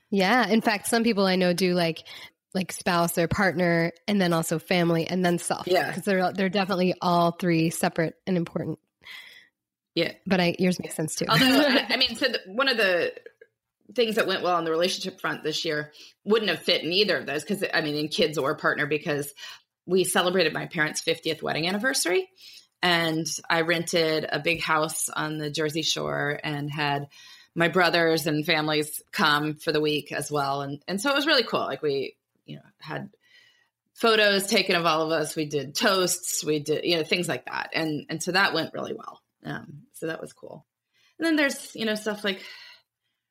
Yeah. 0.09 0.47
In 0.47 0.61
fact, 0.61 0.87
some 0.87 1.03
people 1.03 1.25
I 1.25 1.37
know 1.37 1.53
do 1.53 1.73
like 1.73 2.03
like 2.53 2.71
spouse 2.71 3.17
or 3.17 3.27
partner 3.27 3.91
and 4.07 4.21
then 4.21 4.33
also 4.33 4.59
family 4.59 5.07
and 5.07 5.25
then 5.25 5.39
self. 5.39 5.67
Yeah. 5.67 5.87
Because 5.87 6.03
they're 6.03 6.31
they're 6.33 6.49
definitely 6.49 6.93
all 7.01 7.31
three 7.31 7.69
separate 7.69 8.15
and 8.27 8.37
important. 8.37 8.79
Yeah. 9.95 10.13
But 10.25 10.39
I 10.39 10.55
yours 10.59 10.79
makes 10.79 10.95
sense 10.95 11.15
too. 11.15 11.25
Although 11.27 11.45
I 11.89 11.97
mean, 11.97 12.15
so 12.15 12.27
the, 12.27 12.39
one 12.47 12.69
of 12.69 12.77
the 12.77 13.13
things 13.95 14.15
that 14.15 14.27
went 14.27 14.43
well 14.43 14.55
on 14.55 14.65
the 14.65 14.71
relationship 14.71 15.19
front 15.19 15.43
this 15.43 15.65
year 15.65 15.91
wouldn't 16.23 16.49
have 16.49 16.59
fit 16.59 16.83
in 16.83 16.91
either 16.93 17.17
of 17.17 17.25
those 17.25 17.43
because 17.43 17.63
I 17.73 17.81
mean 17.81 17.95
in 17.95 18.07
kids 18.07 18.37
or 18.37 18.55
partner 18.55 18.85
because 18.85 19.33
we 19.85 20.03
celebrated 20.03 20.53
my 20.53 20.67
parents' 20.67 21.01
50th 21.01 21.41
wedding 21.41 21.67
anniversary 21.67 22.29
and 22.81 23.25
I 23.49 23.61
rented 23.61 24.25
a 24.29 24.39
big 24.39 24.61
house 24.61 25.09
on 25.09 25.37
the 25.37 25.49
Jersey 25.49 25.81
Shore 25.81 26.39
and 26.43 26.71
had 26.71 27.07
my 27.55 27.67
brothers 27.67 28.25
and 28.25 28.45
families 28.45 29.01
come 29.11 29.55
for 29.55 29.71
the 29.71 29.81
week 29.81 30.11
as 30.11 30.31
well 30.31 30.61
and 30.61 30.81
and 30.87 31.01
so 31.01 31.09
it 31.09 31.15
was 31.15 31.27
really 31.27 31.43
cool 31.43 31.61
like 31.61 31.81
we 31.81 32.15
you 32.45 32.55
know 32.55 32.61
had 32.79 33.09
photos 33.93 34.47
taken 34.47 34.75
of 34.75 34.85
all 34.85 35.01
of 35.01 35.11
us 35.11 35.35
we 35.35 35.45
did 35.45 35.75
toasts 35.75 36.43
we 36.43 36.59
did 36.59 36.83
you 36.83 36.97
know 36.97 37.03
things 37.03 37.27
like 37.27 37.45
that 37.45 37.69
and 37.73 38.05
and 38.09 38.21
so 38.23 38.31
that 38.31 38.53
went 38.53 38.73
really 38.73 38.93
well 38.93 39.21
um, 39.45 39.83
so 39.93 40.07
that 40.07 40.21
was 40.21 40.33
cool 40.33 40.65
and 41.19 41.25
then 41.25 41.35
there's 41.35 41.75
you 41.75 41.85
know 41.85 41.95
stuff 41.95 42.23
like 42.23 42.41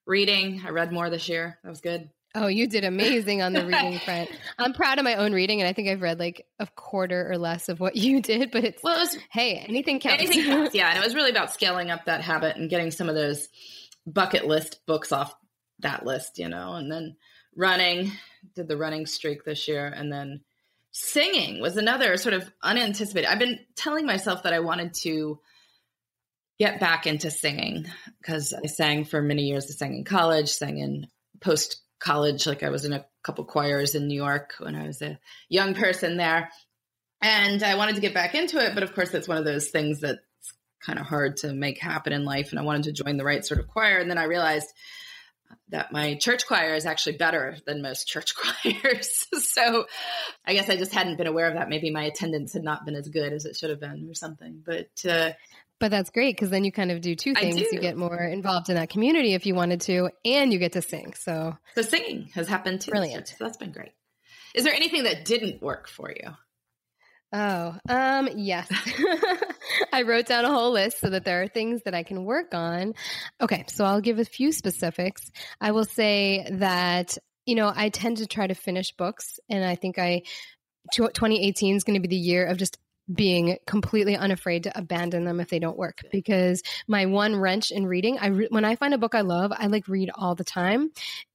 reading 0.06 0.62
i 0.64 0.70
read 0.70 0.92
more 0.92 1.10
this 1.10 1.28
year 1.28 1.58
that 1.62 1.70
was 1.70 1.80
good 1.80 2.08
Oh, 2.34 2.46
you 2.46 2.66
did 2.66 2.84
amazing 2.84 3.42
on 3.42 3.52
the 3.52 3.64
reading 3.66 3.98
front. 3.98 4.30
I'm 4.58 4.72
proud 4.72 4.98
of 4.98 5.04
my 5.04 5.16
own 5.16 5.32
reading, 5.32 5.60
and 5.60 5.68
I 5.68 5.74
think 5.74 5.88
I've 5.88 6.00
read 6.00 6.18
like 6.18 6.46
a 6.58 6.66
quarter 6.66 7.30
or 7.30 7.36
less 7.36 7.68
of 7.68 7.78
what 7.78 7.96
you 7.96 8.22
did. 8.22 8.50
But 8.50 8.64
it's 8.64 8.82
well, 8.82 8.96
it 8.96 9.00
was, 9.00 9.18
hey, 9.30 9.56
anything 9.56 10.00
counts. 10.00 10.22
Anything 10.22 10.44
counts, 10.50 10.74
yeah. 10.74 10.88
And 10.88 10.98
it 10.98 11.04
was 11.04 11.14
really 11.14 11.30
about 11.30 11.52
scaling 11.52 11.90
up 11.90 12.06
that 12.06 12.22
habit 12.22 12.56
and 12.56 12.70
getting 12.70 12.90
some 12.90 13.08
of 13.08 13.14
those 13.14 13.48
bucket 14.06 14.46
list 14.46 14.80
books 14.86 15.12
off 15.12 15.34
that 15.80 16.06
list, 16.06 16.38
you 16.38 16.48
know, 16.48 16.74
and 16.74 16.90
then 16.90 17.16
running. 17.54 18.12
Did 18.54 18.68
the 18.68 18.76
running 18.76 19.06
streak 19.06 19.44
this 19.44 19.68
year, 19.68 19.86
and 19.86 20.12
then 20.12 20.40
singing 20.90 21.60
was 21.60 21.76
another 21.76 22.16
sort 22.16 22.34
of 22.34 22.50
unanticipated. 22.62 23.30
I've 23.30 23.38
been 23.38 23.58
telling 23.76 24.06
myself 24.06 24.42
that 24.42 24.52
I 24.52 24.60
wanted 24.60 24.94
to 25.02 25.40
get 26.58 26.80
back 26.80 27.06
into 27.06 27.30
singing 27.30 27.86
because 28.20 28.52
I 28.52 28.66
sang 28.66 29.04
for 29.04 29.22
many 29.22 29.44
years. 29.44 29.66
I 29.66 29.74
sang 29.74 29.96
in 29.96 30.04
college, 30.04 30.50
sang 30.50 30.78
in 30.78 31.06
post 31.40 31.80
college. 31.98 32.46
Like 32.46 32.62
I 32.62 32.68
was 32.68 32.84
in 32.84 32.92
a 32.92 33.06
couple 33.22 33.44
choirs 33.44 33.94
in 33.94 34.06
New 34.06 34.16
York 34.16 34.54
when 34.58 34.74
I 34.74 34.86
was 34.86 35.00
a 35.02 35.18
young 35.48 35.74
person 35.74 36.16
there. 36.16 36.50
And 37.20 37.62
I 37.62 37.76
wanted 37.76 37.94
to 37.94 38.00
get 38.00 38.14
back 38.14 38.34
into 38.34 38.58
it. 38.64 38.74
But 38.74 38.82
of 38.82 38.94
course, 38.94 39.10
that's 39.10 39.28
one 39.28 39.38
of 39.38 39.44
those 39.44 39.68
things 39.68 40.00
that's 40.00 40.20
kind 40.84 40.98
of 40.98 41.06
hard 41.06 41.36
to 41.38 41.52
make 41.52 41.80
happen 41.80 42.12
in 42.12 42.24
life. 42.24 42.50
And 42.50 42.58
I 42.58 42.64
wanted 42.64 42.84
to 42.84 43.02
join 43.02 43.16
the 43.16 43.24
right 43.24 43.44
sort 43.44 43.60
of 43.60 43.68
choir. 43.68 43.98
And 43.98 44.10
then 44.10 44.18
I 44.18 44.24
realized 44.24 44.68
that 45.68 45.92
my 45.92 46.16
church 46.16 46.46
choir 46.46 46.74
is 46.74 46.86
actually 46.86 47.16
better 47.16 47.56
than 47.66 47.82
most 47.82 48.06
church 48.06 48.34
choirs. 48.62 49.26
so 49.38 49.86
I 50.46 50.54
guess 50.54 50.68
I 50.68 50.76
just 50.76 50.92
hadn't 50.92 51.16
been 51.16 51.26
aware 51.26 51.48
of 51.48 51.54
that. 51.54 51.68
Maybe 51.68 51.90
my 51.90 52.04
attendance 52.04 52.52
had 52.52 52.62
not 52.62 52.84
been 52.84 52.94
as 52.94 53.08
good 53.08 53.32
as 53.32 53.44
it 53.44 53.56
should 53.56 53.70
have 53.70 53.80
been 53.80 54.08
or 54.08 54.14
something. 54.14 54.62
But 54.64 54.90
uh, 55.08 55.32
but 55.82 55.90
that's 55.90 56.10
great 56.10 56.36
because 56.36 56.50
then 56.50 56.62
you 56.62 56.70
kind 56.70 56.92
of 56.92 57.00
do 57.00 57.16
two 57.16 57.34
things. 57.34 57.56
Do. 57.56 57.66
You 57.72 57.80
get 57.80 57.96
more 57.96 58.16
involved 58.16 58.68
in 58.68 58.76
that 58.76 58.88
community 58.88 59.34
if 59.34 59.46
you 59.46 59.56
wanted 59.56 59.80
to, 59.82 60.10
and 60.24 60.52
you 60.52 60.60
get 60.60 60.74
to 60.74 60.82
sing. 60.82 61.14
So, 61.14 61.56
so 61.74 61.82
singing 61.82 62.30
has 62.34 62.46
happened 62.46 62.82
too. 62.82 62.92
Brilliant. 62.92 63.26
So 63.28 63.34
that's 63.40 63.56
been 63.56 63.72
great. 63.72 63.90
Is 64.54 64.62
there 64.62 64.74
anything 64.74 65.02
that 65.04 65.24
didn't 65.24 65.60
work 65.60 65.88
for 65.88 66.10
you? 66.10 66.30
Oh, 67.32 67.74
um, 67.88 68.28
yes. 68.36 68.68
I 69.92 70.02
wrote 70.02 70.26
down 70.26 70.44
a 70.44 70.52
whole 70.52 70.72
list 70.72 71.00
so 71.00 71.08
that 71.10 71.24
there 71.24 71.42
are 71.42 71.48
things 71.48 71.80
that 71.84 71.94
I 71.94 72.02
can 72.02 72.24
work 72.24 72.52
on. 72.52 72.92
Okay, 73.40 73.64
so 73.68 73.84
I'll 73.84 74.02
give 74.02 74.18
a 74.18 74.24
few 74.24 74.52
specifics. 74.52 75.30
I 75.58 75.70
will 75.72 75.86
say 75.86 76.46
that, 76.50 77.16
you 77.46 77.54
know, 77.54 77.72
I 77.74 77.88
tend 77.88 78.18
to 78.18 78.26
try 78.26 78.46
to 78.46 78.54
finish 78.54 78.92
books, 78.92 79.40
and 79.48 79.64
I 79.64 79.76
think 79.76 79.98
I 79.98 80.22
2018 80.92 81.76
is 81.76 81.84
going 81.84 81.94
to 81.94 82.06
be 82.06 82.08
the 82.08 82.20
year 82.20 82.44
of 82.44 82.58
just 82.58 82.78
being 83.12 83.56
completely 83.66 84.16
unafraid 84.16 84.64
to 84.64 84.78
abandon 84.78 85.24
them 85.24 85.40
if 85.40 85.48
they 85.48 85.58
don't 85.58 85.76
work 85.76 85.98
because 86.12 86.62
my 86.86 87.06
one 87.06 87.34
wrench 87.34 87.72
in 87.72 87.84
reading 87.84 88.16
i 88.18 88.28
re- 88.28 88.46
when 88.50 88.64
i 88.64 88.76
find 88.76 88.94
a 88.94 88.98
book 88.98 89.14
i 89.14 89.22
love 89.22 89.52
i 89.56 89.66
like 89.66 89.88
read 89.88 90.08
all 90.14 90.36
the 90.36 90.44
time 90.44 90.88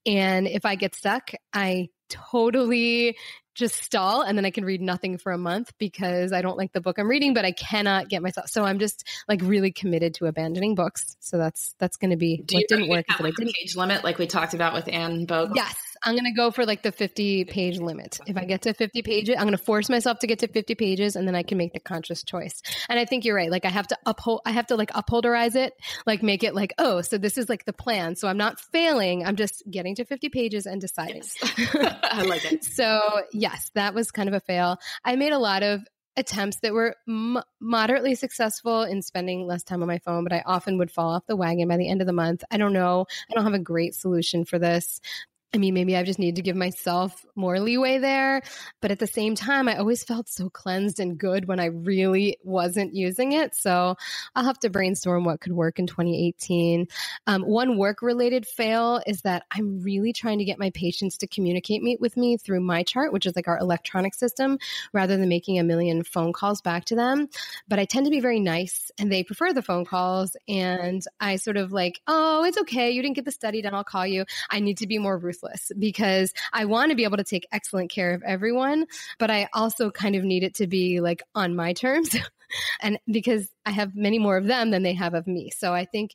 and 0.06 0.48
if 0.48 0.66
i 0.66 0.75
get 0.75 0.96
stuck 0.96 1.32
i 1.54 1.89
totally 2.10 3.18
just 3.58 3.82
stall 3.82 4.22
and 4.22 4.38
then 4.38 4.46
I 4.46 4.52
can 4.52 4.64
read 4.64 4.82
nothing 4.82 5.18
for 5.18 5.32
a 5.32 5.38
month 5.38 5.74
because 5.80 6.32
I 6.32 6.44
don't 6.44 6.58
like 6.58 6.74
the 6.74 6.82
book 6.82 7.00
I'm 7.00 7.08
reading, 7.08 7.34
but 7.34 7.44
I 7.44 7.52
cannot 7.52 8.08
get 8.08 8.22
myself. 8.22 8.50
So 8.50 8.64
I'm 8.64 8.78
just 8.78 9.04
like 9.28 9.42
really 9.42 9.72
committed 9.72 10.14
to 10.16 10.28
abandoning 10.28 10.76
books. 10.76 11.18
So 11.20 11.38
that's 11.40 11.74
that's 11.80 11.98
going 11.98 12.12
to 12.12 12.18
be 12.18 12.38
Do 12.38 12.56
what 12.58 12.66
didn't 12.70 12.90
work. 12.90 13.06
Have, 13.10 13.20
like, 13.20 13.36
didn't 13.36 13.56
page 13.56 13.76
limit 13.76 14.04
like 14.04 14.20
we 14.20 14.28
talked 14.28 14.54
about 14.54 14.74
with 14.74 14.88
Anne 14.88 15.26
Bogel. 15.26 15.56
Yes, 15.56 15.76
I'm 16.04 16.13
going 16.13 16.25
to 16.25 16.36
go 16.36 16.51
for 16.51 16.66
like 16.66 16.84
the 16.84 16.92
50 16.92 17.46
page 17.46 17.80
limit. 17.80 18.20
If 18.27 18.38
I 18.38 18.46
get 18.46 18.62
to 18.63 18.74
50 18.74 19.01
pages, 19.01 19.36
I'm 19.36 19.44
going 19.44 19.51
to 19.51 19.58
force 19.58 19.89
myself 19.89 20.20
to 20.20 20.27
get 20.27 20.39
to 20.39 20.48
50 20.48 20.75
pages 20.75 21.16
and 21.16 21.27
then 21.27 21.36
I 21.36 21.44
can 21.44 21.58
make 21.58 21.74
the 21.74 21.80
conscious 21.80 22.24
choice. 22.24 22.62
And 22.89 23.00
I 23.00 23.06
think 23.06 23.25
you're 23.25 23.36
right. 23.36 23.51
Like 23.51 23.66
I 23.66 23.70
have 23.70 23.88
to 23.88 23.98
uphold, 24.06 24.42
I 24.46 24.51
have 24.51 24.68
to 24.68 24.75
like 24.75 24.92
upholderize 24.92 25.56
it, 25.56 25.74
like 26.06 26.24
make 26.24 26.44
it 26.44 26.56
like, 26.56 26.74
oh, 26.77 27.01
so 27.01 27.18
this 27.18 27.38
is 27.38 27.50
like 27.50 27.66
the 27.66 27.74
plan. 27.74 28.16
So 28.16 28.27
I'm 28.27 28.38
not 28.38 28.60
failing. 28.60 29.25
I'm 29.25 29.36
just 29.36 29.63
getting 29.70 29.96
to 29.96 30.06
50 30.06 30.30
pages 30.30 30.66
and 30.66 30.80
deciding. 30.82 31.24
Yes. 31.39 31.75
I 32.04 32.24
like 32.24 32.51
it. 32.51 32.63
so 32.63 33.01
yes, 33.34 33.72
that 33.75 33.94
was 33.94 34.12
kind 34.12 34.30
of 34.30 34.36
a 34.36 34.39
fail. 34.39 34.77
I 35.04 35.16
made 35.16 35.32
a 35.32 35.39
lot 35.39 35.63
of 35.63 35.82
attempts 36.18 36.58
that 36.62 36.74
were 36.74 36.96
m- 37.08 37.42
moderately 37.62 38.16
successful 38.16 38.84
in 38.84 39.01
spending 39.01 39.46
less 39.46 39.63
time 39.63 39.82
on 39.82 39.88
my 39.88 40.00
phone, 40.00 40.24
but 40.24 40.34
I 40.34 40.44
often 40.46 40.77
would 40.80 40.92
fall 40.92 41.12
off 41.12 41.27
the 41.27 41.36
wagon 41.36 41.68
by 41.68 41.77
the 41.77 41.88
end 41.88 42.01
of 42.01 42.08
the 42.08 42.13
month. 42.13 42.44
I 42.51 42.58
don't 42.58 42.74
know. 42.74 43.06
I 43.30 43.36
don't 43.36 43.44
have 43.46 43.54
a 43.54 43.60
great 43.60 43.96
solution 43.96 44.44
for 44.44 44.60
this. 44.60 45.00
I 45.54 45.60
mean, 45.60 45.74
maybe 45.74 45.96
I 45.96 46.04
just 46.04 46.20
need 46.20 46.36
to 46.36 46.42
give 46.42 46.58
myself 46.58 47.25
more 47.34 47.58
leeway 47.60 48.00
there. 48.00 48.42
But 48.82 48.92
at 48.92 49.00
the 49.00 49.08
same 49.08 49.34
time, 49.34 49.70
I 49.70 49.77
always 49.77 50.04
felt 50.04 50.27
so 50.27 50.50
cleansed 50.50 51.00
and 51.00 51.18
good 51.18 51.48
when 51.48 51.60
I 51.62 51.68
really 51.68 52.38
wasn't 52.44 52.94
using 52.94 53.32
it. 53.32 53.56
So 53.56 53.96
I'll 54.36 54.44
have 54.44 54.60
to 54.60 54.70
brainstorm 54.70 55.24
what 55.24 55.39
could 55.39 55.54
work 55.54 55.80
in 55.80 55.88
2018. 55.88 56.88
Um, 57.27 57.44
one 57.44 57.77
work 57.77 58.01
related 58.01 58.46
fail 58.46 59.01
is 59.08 59.22
that 59.22 59.44
I'm 59.50 59.82
really 59.82 60.12
trying 60.12 60.39
to 60.39 60.46
get 60.46 60.60
my 60.60 60.70
patients 60.72 61.18
to 61.20 61.27
communicate 61.27 61.82
with 62.01 62.18
me 62.18 62.36
through 62.36 62.60
my 62.60 62.84
chart, 62.84 63.13
which 63.13 63.25
is 63.25 63.36
like 63.36 63.48
our 63.48 63.58
electronic 63.58 64.16
system, 64.16 64.58
rather 64.92 65.16
than 65.16 65.30
making 65.30 65.60
a 65.60 65.63
million 65.63 66.04
phone 66.04 66.34
calls 66.34 66.62
back 66.62 66.84
to 66.86 66.96
them. 66.96 67.30
But 67.70 67.80
I 67.80 67.86
tend 67.86 68.06
to 68.06 68.12
be 68.12 68.20
very 68.20 68.42
nice 68.42 68.92
and 69.00 69.10
they 69.10 69.24
prefer 69.24 69.54
the 69.54 69.62
phone 69.62 69.86
calls. 69.86 70.36
And 70.50 71.01
I 71.22 71.38
sort 71.38 71.56
of 71.56 71.72
like, 71.72 72.01
oh, 72.06 72.44
it's 72.44 72.58
okay. 72.58 72.92
You 72.92 73.01
didn't 73.01 73.16
get 73.16 73.25
the 73.25 73.32
study 73.32 73.62
done. 73.62 73.74
I'll 73.74 73.86
call 73.86 74.06
you. 74.06 74.25
I 74.50 74.60
need 74.60 74.80
to 74.80 74.88
be 74.88 74.98
more 74.98 75.18
ruthless 75.18 75.37
ruthless 75.38 75.72
because 75.77 76.34
I 76.53 76.65
want 76.65 76.91
to 76.91 76.96
be 76.96 77.03
able 77.03 77.17
to 77.17 77.24
take 77.24 77.48
excellent 77.51 77.91
care 77.91 78.13
of 78.13 78.24
everyone, 78.24 78.86
but 79.20 79.32
I 79.32 79.50
also 79.53 79.91
kind 79.91 80.15
of 80.15 80.24
need 80.24 80.44
it 80.44 80.56
to 80.56 80.67
be 80.67 81.00
like 81.01 81.24
on 81.36 81.56
my 81.56 81.74
terms. 81.74 82.15
and 82.82 83.00
because 83.12 83.50
I 83.65 83.72
have 83.72 83.96
many 83.96 84.20
more 84.20 84.38
of 84.38 84.46
them 84.46 84.72
than 84.72 84.84
they 84.84 84.94
have 84.94 85.13
of 85.13 85.27
me. 85.27 85.51
So 85.56 85.74
I 85.74 85.86
think 85.86 86.12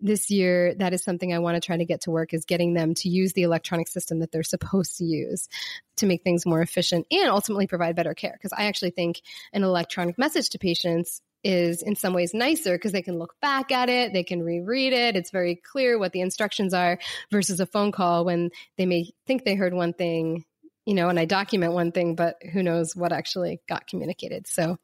this 0.00 0.30
year 0.30 0.74
that 0.76 0.92
is 0.92 1.04
something 1.04 1.32
I 1.32 1.38
want 1.38 1.56
to 1.56 1.64
try 1.64 1.76
to 1.76 1.84
get 1.84 2.02
to 2.02 2.10
work 2.10 2.34
is 2.34 2.44
getting 2.44 2.74
them 2.74 2.94
to 2.94 3.08
use 3.08 3.32
the 3.32 3.42
electronic 3.42 3.88
system 3.88 4.20
that 4.20 4.32
they're 4.32 4.42
supposed 4.42 4.98
to 4.98 5.04
use 5.04 5.48
to 5.96 6.06
make 6.06 6.22
things 6.22 6.44
more 6.44 6.60
efficient 6.60 7.06
and 7.10 7.28
ultimately 7.28 7.66
provide 7.66 7.96
better 7.96 8.14
care. 8.14 8.32
Because 8.32 8.52
I 8.52 8.64
actually 8.64 8.90
think 8.90 9.22
an 9.52 9.62
electronic 9.62 10.18
message 10.18 10.50
to 10.50 10.58
patients 10.58 11.22
is 11.46 11.80
in 11.80 11.94
some 11.94 12.12
ways 12.12 12.34
nicer 12.34 12.74
because 12.74 12.90
they 12.90 13.02
can 13.02 13.18
look 13.18 13.34
back 13.40 13.70
at 13.70 13.88
it, 13.88 14.12
they 14.12 14.24
can 14.24 14.42
reread 14.42 14.92
it. 14.92 15.14
It's 15.14 15.30
very 15.30 15.54
clear 15.54 15.96
what 15.96 16.12
the 16.12 16.20
instructions 16.20 16.74
are 16.74 16.98
versus 17.30 17.60
a 17.60 17.66
phone 17.66 17.92
call 17.92 18.24
when 18.24 18.50
they 18.76 18.84
may 18.84 19.12
think 19.26 19.44
they 19.44 19.54
heard 19.54 19.72
one 19.72 19.92
thing, 19.92 20.44
you 20.84 20.94
know, 20.94 21.08
and 21.08 21.20
I 21.20 21.24
document 21.24 21.72
one 21.72 21.92
thing, 21.92 22.16
but 22.16 22.34
who 22.52 22.64
knows 22.64 22.96
what 22.96 23.12
actually 23.12 23.60
got 23.68 23.86
communicated. 23.86 24.48
So 24.48 24.78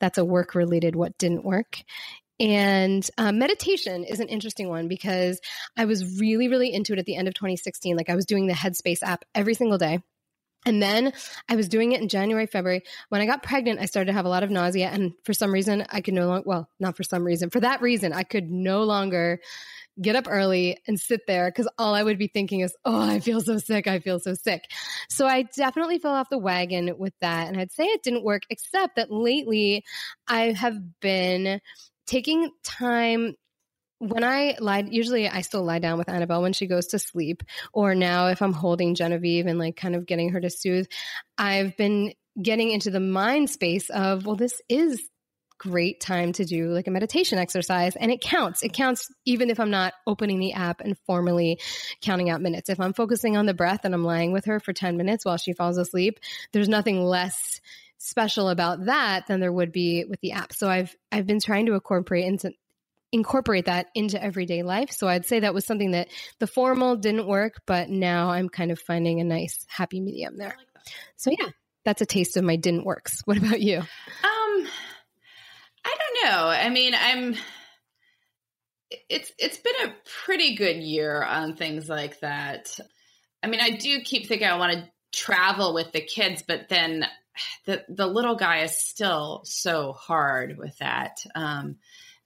that's 0.00 0.18
a 0.18 0.24
work 0.24 0.56
related 0.56 0.96
what 0.96 1.16
didn't 1.18 1.44
work. 1.44 1.78
And 2.40 3.08
uh, 3.16 3.32
meditation 3.32 4.02
is 4.04 4.18
an 4.18 4.28
interesting 4.28 4.68
one 4.68 4.88
because 4.88 5.40
I 5.76 5.84
was 5.84 6.20
really, 6.20 6.48
really 6.48 6.72
into 6.72 6.92
it 6.92 6.98
at 6.98 7.06
the 7.06 7.16
end 7.16 7.28
of 7.28 7.34
2016. 7.34 7.96
Like 7.96 8.10
I 8.10 8.16
was 8.16 8.26
doing 8.26 8.48
the 8.48 8.54
Headspace 8.54 9.02
app 9.02 9.24
every 9.34 9.54
single 9.54 9.78
day. 9.78 10.00
And 10.66 10.82
then 10.82 11.12
I 11.48 11.56
was 11.56 11.68
doing 11.68 11.92
it 11.92 12.00
in 12.00 12.08
January, 12.08 12.46
February. 12.46 12.82
When 13.08 13.20
I 13.20 13.26
got 13.26 13.42
pregnant, 13.42 13.80
I 13.80 13.86
started 13.86 14.08
to 14.08 14.12
have 14.12 14.24
a 14.24 14.28
lot 14.28 14.42
of 14.42 14.50
nausea. 14.50 14.88
And 14.88 15.12
for 15.24 15.32
some 15.32 15.52
reason, 15.52 15.86
I 15.90 16.00
could 16.00 16.14
no 16.14 16.26
longer, 16.26 16.42
well, 16.46 16.68
not 16.80 16.96
for 16.96 17.04
some 17.04 17.24
reason, 17.24 17.50
for 17.50 17.60
that 17.60 17.80
reason, 17.80 18.12
I 18.12 18.24
could 18.24 18.50
no 18.50 18.82
longer 18.82 19.40
get 20.00 20.16
up 20.16 20.26
early 20.28 20.78
and 20.86 20.98
sit 20.98 21.26
there 21.26 21.46
because 21.50 21.68
all 21.78 21.94
I 21.94 22.02
would 22.02 22.18
be 22.18 22.28
thinking 22.28 22.60
is, 22.60 22.76
oh, 22.84 23.00
I 23.00 23.20
feel 23.20 23.40
so 23.40 23.58
sick. 23.58 23.86
I 23.86 23.98
feel 23.98 24.20
so 24.20 24.34
sick. 24.34 24.64
So 25.08 25.26
I 25.26 25.42
definitely 25.42 25.98
fell 25.98 26.14
off 26.14 26.28
the 26.30 26.38
wagon 26.38 26.94
with 26.98 27.14
that. 27.20 27.48
And 27.48 27.58
I'd 27.58 27.72
say 27.72 27.84
it 27.84 28.02
didn't 28.02 28.24
work, 28.24 28.42
except 28.50 28.96
that 28.96 29.10
lately 29.10 29.84
I 30.26 30.52
have 30.52 31.00
been 31.00 31.60
taking 32.06 32.50
time 32.64 33.34
when 33.98 34.24
I 34.24 34.56
lie, 34.60 34.84
usually 34.88 35.28
I 35.28 35.40
still 35.40 35.64
lie 35.64 35.80
down 35.80 35.98
with 35.98 36.08
Annabelle 36.08 36.42
when 36.42 36.52
she 36.52 36.66
goes 36.66 36.88
to 36.88 36.98
sleep. 36.98 37.42
Or 37.72 37.94
now, 37.94 38.28
if 38.28 38.42
I'm 38.42 38.52
holding 38.52 38.94
Genevieve 38.94 39.46
and 39.46 39.58
like 39.58 39.76
kind 39.76 39.96
of 39.96 40.06
getting 40.06 40.30
her 40.30 40.40
to 40.40 40.50
soothe, 40.50 40.86
I've 41.36 41.76
been 41.76 42.12
getting 42.40 42.70
into 42.70 42.90
the 42.90 43.00
mind 43.00 43.50
space 43.50 43.90
of, 43.90 44.24
well, 44.24 44.36
this 44.36 44.60
is 44.68 45.02
great 45.58 46.00
time 46.00 46.32
to 46.32 46.44
do 46.44 46.68
like 46.68 46.86
a 46.86 46.90
meditation 46.90 47.36
exercise 47.36 47.96
and 47.96 48.12
it 48.12 48.20
counts. 48.20 48.62
It 48.62 48.72
counts 48.72 49.08
even 49.24 49.50
if 49.50 49.58
I'm 49.58 49.70
not 49.70 49.92
opening 50.06 50.38
the 50.38 50.52
app 50.52 50.80
and 50.80 50.96
formally 51.04 51.58
counting 52.00 52.30
out 52.30 52.40
minutes. 52.40 52.68
If 52.68 52.78
I'm 52.78 52.92
focusing 52.92 53.36
on 53.36 53.46
the 53.46 53.54
breath 53.54 53.80
and 53.84 53.92
I'm 53.92 54.04
lying 54.04 54.30
with 54.30 54.44
her 54.44 54.60
for 54.60 54.72
10 54.72 54.96
minutes 54.96 55.24
while 55.24 55.36
she 55.36 55.52
falls 55.52 55.76
asleep, 55.76 56.20
there's 56.52 56.68
nothing 56.68 57.02
less 57.02 57.60
special 57.98 58.48
about 58.48 58.84
that 58.84 59.26
than 59.26 59.40
there 59.40 59.52
would 59.52 59.72
be 59.72 60.04
with 60.04 60.20
the 60.20 60.32
app. 60.32 60.52
So 60.52 60.70
I've 60.70 60.94
I've 61.10 61.26
been 61.26 61.40
trying 61.40 61.66
to 61.66 61.74
incorporate 61.74 62.24
into 62.24 62.52
incorporate 63.12 63.66
that 63.66 63.86
into 63.94 64.22
everyday 64.22 64.62
life. 64.62 64.90
So 64.92 65.08
I'd 65.08 65.26
say 65.26 65.40
that 65.40 65.54
was 65.54 65.64
something 65.64 65.92
that 65.92 66.08
the 66.38 66.46
formal 66.46 66.96
didn't 66.96 67.26
work, 67.26 67.62
but 67.66 67.88
now 67.88 68.30
I'm 68.30 68.48
kind 68.48 68.70
of 68.70 68.78
finding 68.78 69.20
a 69.20 69.24
nice 69.24 69.64
happy 69.68 70.00
medium 70.00 70.36
there. 70.36 70.54
Like 70.56 70.94
so 71.16 71.30
yeah, 71.30 71.48
that's 71.84 72.02
a 72.02 72.06
taste 72.06 72.36
of 72.36 72.44
my 72.44 72.56
didn't 72.56 72.84
works. 72.84 73.22
What 73.26 73.38
about 73.38 73.60
you? 73.60 73.78
Um 73.78 74.68
I 75.84 75.96
don't 75.96 76.30
know. 76.30 76.48
I 76.48 76.68
mean, 76.68 76.94
I'm 76.94 77.34
it's 79.08 79.32
it's 79.38 79.58
been 79.58 79.88
a 79.88 79.94
pretty 80.24 80.54
good 80.54 80.76
year 80.76 81.22
on 81.22 81.56
things 81.56 81.88
like 81.88 82.20
that. 82.20 82.78
I 83.42 83.46
mean, 83.46 83.60
I 83.60 83.70
do 83.70 84.00
keep 84.00 84.26
thinking 84.26 84.48
I 84.48 84.56
want 84.56 84.72
to 84.72 84.90
travel 85.12 85.74
with 85.74 85.92
the 85.92 86.00
kids, 86.00 86.42
but 86.46 86.68
then 86.68 87.06
the 87.66 87.84
the 87.88 88.06
little 88.06 88.36
guy 88.36 88.62
is 88.62 88.80
still 88.80 89.42
so 89.44 89.92
hard 89.92 90.58
with 90.58 90.76
that. 90.78 91.18
Um, 91.34 91.76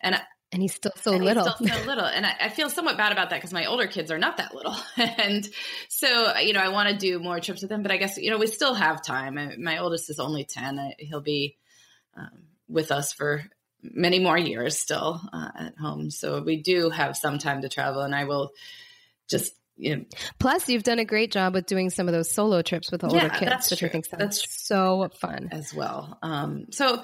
and 0.00 0.20
And 0.52 0.60
he's 0.60 0.74
still 0.74 0.92
so 0.96 1.14
and 1.14 1.24
little. 1.24 1.48
Still 1.48 1.68
so 1.68 1.82
little. 1.86 2.04
And 2.04 2.26
I, 2.26 2.34
I, 2.42 2.48
feel 2.50 2.68
somewhat 2.68 2.98
bad 2.98 3.10
about 3.10 3.30
that 3.30 3.36
because 3.36 3.54
my 3.54 3.64
older 3.64 3.86
kids 3.86 4.10
are 4.10 4.18
not 4.18 4.36
that 4.36 4.54
little. 4.54 4.76
and 4.96 5.48
so, 5.88 6.36
you 6.38 6.52
know, 6.52 6.60
I 6.60 6.68
want 6.68 6.90
to 6.90 6.96
do 6.96 7.18
more 7.18 7.40
trips 7.40 7.62
with 7.62 7.70
them, 7.70 7.82
but 7.82 7.90
I 7.90 7.96
guess, 7.96 8.18
you 8.18 8.30
know, 8.30 8.36
we 8.36 8.46
still 8.46 8.74
have 8.74 9.02
time. 9.02 9.38
I, 9.38 9.56
my 9.56 9.78
oldest 9.78 10.10
is 10.10 10.20
only 10.20 10.44
10. 10.44 10.78
I, 10.78 10.94
he'll 10.98 11.22
be 11.22 11.56
um, 12.14 12.44
with 12.68 12.92
us 12.92 13.14
for 13.14 13.44
many 13.82 14.18
more 14.18 14.38
years 14.38 14.78
still 14.78 15.20
uh, 15.32 15.48
at 15.58 15.78
home. 15.78 16.10
So 16.10 16.42
we 16.42 16.58
do 16.58 16.90
have 16.90 17.16
some 17.16 17.38
time 17.38 17.62
to 17.62 17.68
travel 17.68 18.02
and 18.02 18.14
I 18.14 18.24
will 18.24 18.52
just 19.28 19.54
you 19.76 19.96
know, 19.96 20.04
Plus, 20.38 20.68
you've 20.68 20.82
done 20.82 20.98
a 20.98 21.04
great 21.04 21.32
job 21.32 21.54
with 21.54 21.66
doing 21.66 21.88
some 21.88 22.06
of 22.06 22.12
those 22.12 22.30
solo 22.30 22.62
trips 22.62 22.92
with 22.92 23.00
the 23.00 23.08
older 23.08 23.16
yeah, 23.16 23.38
kids, 23.38 23.70
which 23.70 23.80
true. 23.80 23.88
I 23.88 23.90
think 23.90 24.04
sounds 24.04 24.20
that's 24.20 24.64
so 24.64 25.08
fun 25.18 25.48
as 25.50 25.72
well. 25.72 26.18
Um, 26.22 26.66
so 26.70 27.02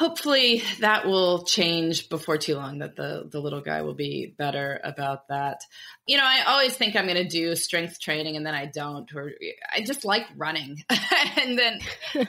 hopefully 0.00 0.62
that 0.78 1.06
will 1.06 1.44
change 1.44 2.08
before 2.08 2.38
too 2.38 2.56
long 2.56 2.78
that 2.78 2.96
the 2.96 3.28
the 3.30 3.38
little 3.38 3.60
guy 3.60 3.82
will 3.82 3.94
be 3.94 4.34
better 4.38 4.80
about 4.82 5.28
that. 5.28 5.60
You 6.06 6.16
know 6.16 6.24
i 6.24 6.42
always 6.46 6.74
think 6.74 6.96
i'm 6.96 7.04
going 7.04 7.22
to 7.22 7.28
do 7.28 7.54
strength 7.54 8.00
training 8.00 8.34
and 8.34 8.46
then 8.46 8.54
i 8.54 8.64
don't 8.64 9.14
or 9.14 9.32
i 9.74 9.82
just 9.82 10.04
like 10.06 10.26
running. 10.36 10.82
And 11.36 11.58
then 11.58 11.80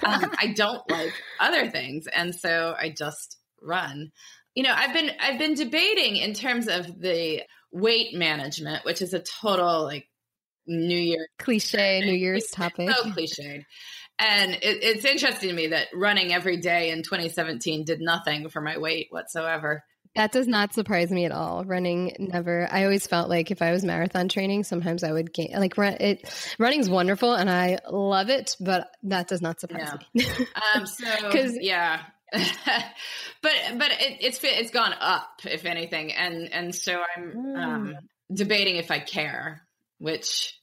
um, 0.03 0.31
i 0.37 0.53
don't 0.55 0.89
like 0.89 1.13
other 1.39 1.69
things 1.69 2.07
and 2.07 2.35
so 2.35 2.75
i 2.77 2.89
just 2.89 3.37
run. 3.61 4.11
You 4.53 4.63
know 4.63 4.73
i've 4.75 4.93
been 4.93 5.11
i've 5.21 5.39
been 5.39 5.53
debating 5.53 6.17
in 6.17 6.33
terms 6.33 6.67
of 6.67 6.99
the 6.99 7.43
weight 7.71 8.13
management 8.13 8.83
which 8.83 9.01
is 9.01 9.13
a 9.13 9.21
total 9.21 9.83
like 9.83 10.09
new 10.67 10.97
year 10.97 11.27
cliche 11.39 12.01
new 12.01 12.13
year's 12.13 12.47
topic 12.51 12.89
so 12.89 13.03
cliched 13.11 13.63
and 14.21 14.53
it, 14.53 14.83
it's 14.83 15.05
interesting 15.05 15.49
to 15.49 15.55
me 15.55 15.67
that 15.67 15.87
running 15.93 16.31
every 16.31 16.57
day 16.57 16.91
in 16.91 17.01
2017 17.01 17.85
did 17.85 18.01
nothing 18.01 18.49
for 18.49 18.61
my 18.61 18.77
weight 18.77 19.07
whatsoever. 19.09 19.83
That 20.15 20.31
does 20.31 20.47
not 20.47 20.73
surprise 20.73 21.09
me 21.09 21.25
at 21.25 21.31
all. 21.31 21.63
Running 21.63 22.15
never. 22.19 22.67
I 22.69 22.83
always 22.83 23.07
felt 23.07 23.29
like 23.29 23.49
if 23.49 23.61
I 23.61 23.71
was 23.71 23.83
marathon 23.83 24.27
training, 24.27 24.65
sometimes 24.65 25.03
I 25.03 25.11
would 25.11 25.33
gain. 25.33 25.53
Like 25.55 25.77
run, 25.77 25.93
it, 25.99 26.29
running's 26.59 26.89
wonderful 26.89 27.33
and 27.33 27.49
I 27.49 27.79
love 27.89 28.29
it, 28.29 28.57
but 28.59 28.91
that 29.03 29.27
does 29.27 29.41
not 29.41 29.59
surprise 29.59 29.93
me. 30.13 30.25
um, 30.75 30.85
so 30.85 31.05
yeah, 31.59 32.01
but 32.33 33.53
but 33.77 33.91
it, 33.91 34.17
it's 34.19 34.39
it's 34.43 34.71
gone 34.71 34.93
up 34.99 35.41
if 35.45 35.65
anything, 35.65 36.11
and 36.13 36.51
and 36.53 36.75
so 36.75 37.01
I'm 37.15 37.33
mm. 37.33 37.57
um, 37.57 37.95
debating 38.31 38.75
if 38.75 38.91
I 38.91 38.99
care, 38.99 39.63
which. 39.97 40.57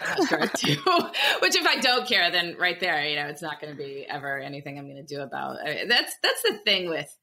Which, 1.40 1.56
if 1.56 1.66
I 1.66 1.76
don't 1.80 2.06
care, 2.06 2.30
then 2.30 2.56
right 2.58 2.78
there, 2.78 3.04
you 3.06 3.16
know, 3.16 3.26
it's 3.26 3.42
not 3.42 3.60
going 3.60 3.72
to 3.72 3.76
be 3.76 4.06
ever 4.08 4.38
anything 4.38 4.78
I'm 4.78 4.86
going 4.86 5.04
to 5.04 5.14
do 5.14 5.20
about. 5.20 5.56
It. 5.66 5.88
That's 5.88 6.14
that's 6.22 6.42
the 6.42 6.58
thing 6.64 6.88
with 6.88 7.14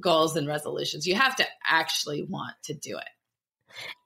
goals 0.00 0.36
and 0.36 0.46
resolutions. 0.46 1.06
You 1.06 1.14
have 1.16 1.36
to 1.36 1.46
actually 1.64 2.22
want 2.22 2.54
to 2.64 2.74
do 2.74 2.96
it. 2.96 3.08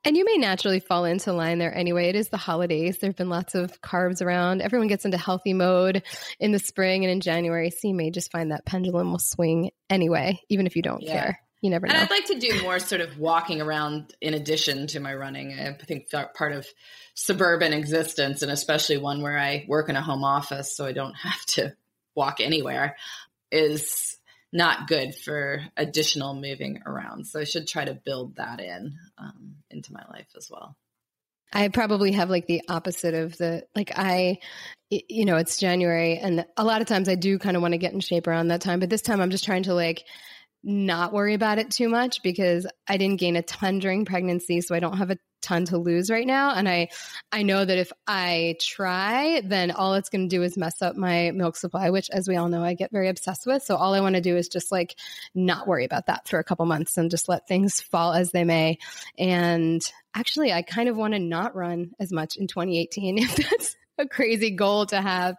And 0.05 0.17
you 0.17 0.25
may 0.25 0.37
naturally 0.37 0.79
fall 0.79 1.05
into 1.05 1.33
line 1.33 1.59
there 1.59 1.75
anyway. 1.75 2.09
It 2.09 2.17
is 2.17 2.29
the 2.29 2.37
holidays. 2.37 2.99
There 2.99 3.09
have 3.11 3.17
been 3.17 3.29
lots 3.29 3.57
of 3.57 3.81
carbs 3.81 4.23
around. 4.23 4.63
Everyone 4.63 4.87
gets 4.87 5.05
into 5.05 5.19
healthy 5.19 5.53
mode 5.53 6.05
in 6.39 6.53
the 6.53 6.61
spring 6.61 7.05
and 7.05 7.11
in 7.11 7.21
January. 7.21 7.71
So 7.71 7.89
you 7.89 7.95
may 7.95 8.11
just 8.11 8.31
find 8.31 8.53
that 8.53 8.65
pendulum 8.65 9.11
will 9.11 9.19
swing 9.19 9.73
anyway, 9.91 10.41
even 10.49 10.67
if 10.67 10.77
you 10.77 10.83
don't 10.83 11.03
yeah. 11.03 11.13
care. 11.13 11.41
You 11.63 11.71
never 11.71 11.87
know. 11.87 11.95
And 11.95 12.03
I'd 12.03 12.11
like 12.11 12.27
to 12.27 12.39
do 12.39 12.63
more 12.63 12.79
sort 12.79 13.01
of 13.01 13.19
walking 13.19 13.61
around 13.61 14.15
in 14.21 14.35
addition 14.35 14.87
to 14.89 15.01
my 15.01 15.15
running. 15.15 15.59
I 15.59 15.73
think 15.73 16.11
part 16.11 16.53
of 16.53 16.67
suburban 17.15 17.73
existence, 17.73 18.43
and 18.43 18.53
especially 18.53 18.99
one 18.99 19.23
where 19.23 19.39
I 19.39 19.65
work 19.67 19.89
in 19.89 19.97
a 19.97 20.03
home 20.03 20.23
office, 20.23 20.77
so 20.77 20.85
I 20.85 20.93
don't 20.93 21.15
have 21.23 21.45
to 21.47 21.75
walk 22.15 22.41
anywhere, 22.41 22.97
is 23.51 24.17
not 24.53 24.87
good 24.87 25.15
for 25.15 25.63
additional 25.77 26.35
moving 26.35 26.83
around. 26.87 27.27
So 27.27 27.41
I 27.41 27.45
should 27.45 27.67
try 27.67 27.85
to 27.85 27.95
build 27.95 28.37
that 28.37 28.61
in 28.61 28.95
um, 29.19 29.57
into 29.71 29.93
my 29.93 30.05
life 30.11 30.29
as 30.37 30.51
well. 30.51 30.77
I 31.53 31.69
probably 31.69 32.13
have 32.13 32.31
like 32.31 32.47
the 32.47 32.63
opposite 32.69 33.15
of 33.15 33.37
the 33.39 33.65
like 33.75 33.93
I 33.95 34.39
you 34.91 35.25
know 35.25 35.37
it's 35.37 35.59
January 35.59 36.19
and 36.19 36.45
a 36.57 36.65
lot 36.65 36.81
of 36.81 36.87
times 36.87 37.09
I 37.09 37.15
do 37.15 37.39
kind 37.39 37.57
of 37.57 37.63
want 37.63 37.73
to 37.73 37.79
get 37.79 37.93
in 37.93 38.01
shape 38.01 38.27
around 38.27 38.49
that 38.49 38.61
time 38.61 38.81
but 38.81 38.91
this 38.91 39.03
time 39.03 39.21
I'm 39.21 39.31
just 39.31 39.45
trying 39.45 39.63
to 39.65 39.75
like 39.75 40.05
not 40.67 41.13
worry 41.13 41.35
about 41.35 41.59
it 41.59 41.71
too 41.71 41.89
much 41.89 42.25
because 42.25 42.67
I 42.89 42.97
didn't 42.97 43.21
gain 43.21 43.37
a 43.37 43.43
ton 43.43 43.79
during 43.79 44.05
pregnancy, 44.05 44.61
so 44.61 44.75
I 44.75 44.81
don't 44.81 44.99
have 44.99 45.13
a 45.13 45.19
ton 45.41 45.65
to 45.67 45.79
lose 45.79 46.11
right 46.11 46.27
now. 46.27 46.55
And 46.55 46.69
I, 46.69 46.89
I 47.31 47.45
know 47.45 47.65
that 47.65 47.79
if 47.79 47.93
I 48.05 48.57
try, 48.61 49.43
then 49.45 49.71
all 49.71 49.95
it's 49.95 50.09
going 50.09 50.29
to 50.29 50.37
do 50.37 50.43
is 50.43 50.57
mess 50.57 50.83
up 50.83 50.97
my 50.97 51.31
milk 51.31 51.57
supply, 51.57 51.91
which, 51.91 52.11
as 52.11 52.27
we 52.27 52.35
all 52.35 52.49
know, 52.49 52.65
I 52.65 52.75
get 52.75 52.91
very 52.91 53.09
obsessed 53.09 53.47
with. 53.47 53.63
So 53.63 53.77
all 53.77 53.95
I 53.95 54.01
want 54.01 54.17
to 54.17 54.21
do 54.21 54.37
is 54.37 54.49
just 54.49 54.73
like 54.73 54.99
not 55.37 55.69
worry 55.69 55.85
about 55.85 56.07
that 56.07 56.27
for 56.27 56.41
a 56.41 56.45
couple 56.45 56.67
months 56.67 56.99
and 56.99 57.13
just 57.13 57.29
let 57.29 57.47
things 57.47 57.81
fall 57.81 58.13
as 58.13 58.33
they 58.33 58.43
may. 58.43 58.79
And 59.17 59.81
actually, 60.17 60.53
I 60.53 60.63
kind 60.63 60.89
of 60.89 60.97
want 60.97 61.15
to 61.15 61.21
not 61.21 61.55
run 61.55 61.93
as 62.01 62.11
much 62.11 62.37
in 62.37 62.49
2018 62.49 63.19
if 63.23 63.37
that's 63.37 63.77
a 63.99 64.09
crazy 64.09 64.51
goal 64.51 64.87
to 64.87 65.01
have. 65.01 65.37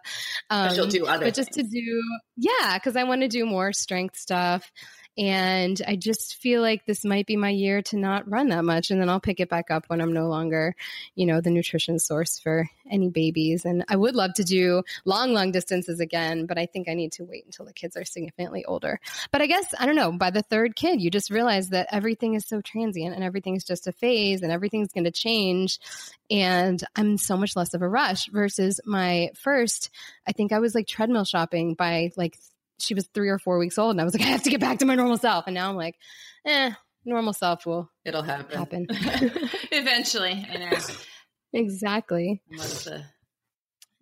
Um, 0.48 0.68
but 0.68 0.76
you'll 0.76 0.86
do 0.86 1.06
other, 1.06 1.26
but 1.26 1.34
just 1.34 1.52
to 1.52 1.62
do, 1.62 2.02
yeah, 2.36 2.78
because 2.78 2.96
I 2.96 3.04
want 3.04 3.20
to 3.20 3.28
do 3.28 3.44
more 3.44 3.72
strength 3.72 4.16
stuff. 4.16 4.70
And 5.18 5.82
I 5.84 5.96
just 5.96 6.36
feel 6.36 6.62
like 6.62 6.86
this 6.86 7.04
might 7.04 7.26
be 7.26 7.36
my 7.36 7.50
year 7.50 7.82
to 7.82 7.98
not 7.98 8.30
run 8.30 8.50
that 8.50 8.64
much. 8.64 8.92
And 8.92 9.00
then 9.00 9.08
I'll 9.08 9.18
pick 9.18 9.40
it 9.40 9.48
back 9.48 9.68
up 9.68 9.86
when 9.88 10.00
I'm 10.00 10.12
no 10.12 10.28
longer, 10.28 10.76
you 11.16 11.26
know, 11.26 11.40
the 11.40 11.50
nutrition 11.50 11.98
source 11.98 12.38
for 12.38 12.70
any 12.88 13.10
babies. 13.10 13.64
And 13.64 13.84
I 13.88 13.96
would 13.96 14.14
love 14.14 14.34
to 14.34 14.44
do 14.44 14.84
long, 15.04 15.32
long 15.32 15.50
distances 15.50 15.98
again, 15.98 16.46
but 16.46 16.56
I 16.56 16.66
think 16.66 16.88
I 16.88 16.94
need 16.94 17.10
to 17.12 17.24
wait 17.24 17.44
until 17.44 17.66
the 17.66 17.72
kids 17.72 17.96
are 17.96 18.04
significantly 18.04 18.64
older. 18.64 19.00
But 19.32 19.42
I 19.42 19.46
guess, 19.46 19.74
I 19.76 19.86
don't 19.86 19.96
know, 19.96 20.12
by 20.12 20.30
the 20.30 20.42
third 20.42 20.76
kid, 20.76 21.02
you 21.02 21.10
just 21.10 21.30
realize 21.30 21.70
that 21.70 21.88
everything 21.90 22.34
is 22.34 22.46
so 22.46 22.60
transient 22.60 23.16
and 23.16 23.24
everything's 23.24 23.64
just 23.64 23.88
a 23.88 23.92
phase 23.92 24.42
and 24.42 24.52
everything's 24.52 24.92
going 24.92 25.04
to 25.04 25.10
change. 25.10 25.80
And 26.30 26.80
I'm 26.94 27.18
so 27.18 27.36
much 27.36 27.56
less 27.56 27.74
of 27.74 27.82
a 27.82 27.88
rush 27.88 28.28
versus 28.28 28.80
my 28.84 29.30
first, 29.34 29.90
I 30.28 30.32
think 30.32 30.52
I 30.52 30.60
was 30.60 30.76
like 30.76 30.86
treadmill 30.86 31.24
shopping 31.24 31.74
by 31.74 32.12
like 32.16 32.38
she 32.78 32.94
was 32.94 33.08
three 33.08 33.28
or 33.28 33.38
four 33.38 33.58
weeks 33.58 33.78
old 33.78 33.92
and 33.92 34.00
I 34.00 34.04
was 34.04 34.14
like, 34.14 34.22
I 34.26 34.30
have 34.30 34.42
to 34.44 34.50
get 34.50 34.60
back 34.60 34.78
to 34.78 34.86
my 34.86 34.94
normal 34.94 35.18
self. 35.18 35.46
And 35.46 35.54
now 35.54 35.68
I'm 35.68 35.76
like, 35.76 35.96
eh, 36.44 36.72
normal 37.04 37.32
self 37.32 37.66
will 37.66 37.90
it'll 38.04 38.22
happen. 38.22 38.56
Happen. 38.56 38.86
Eventually. 39.72 40.46
I 40.50 40.56
know. 40.56 40.78
Exactly. 41.54 42.42
Once 42.50 42.84
the 42.84 43.02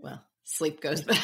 well, 0.00 0.20
sleep 0.42 0.80
goes 0.80 1.00
back. 1.00 1.16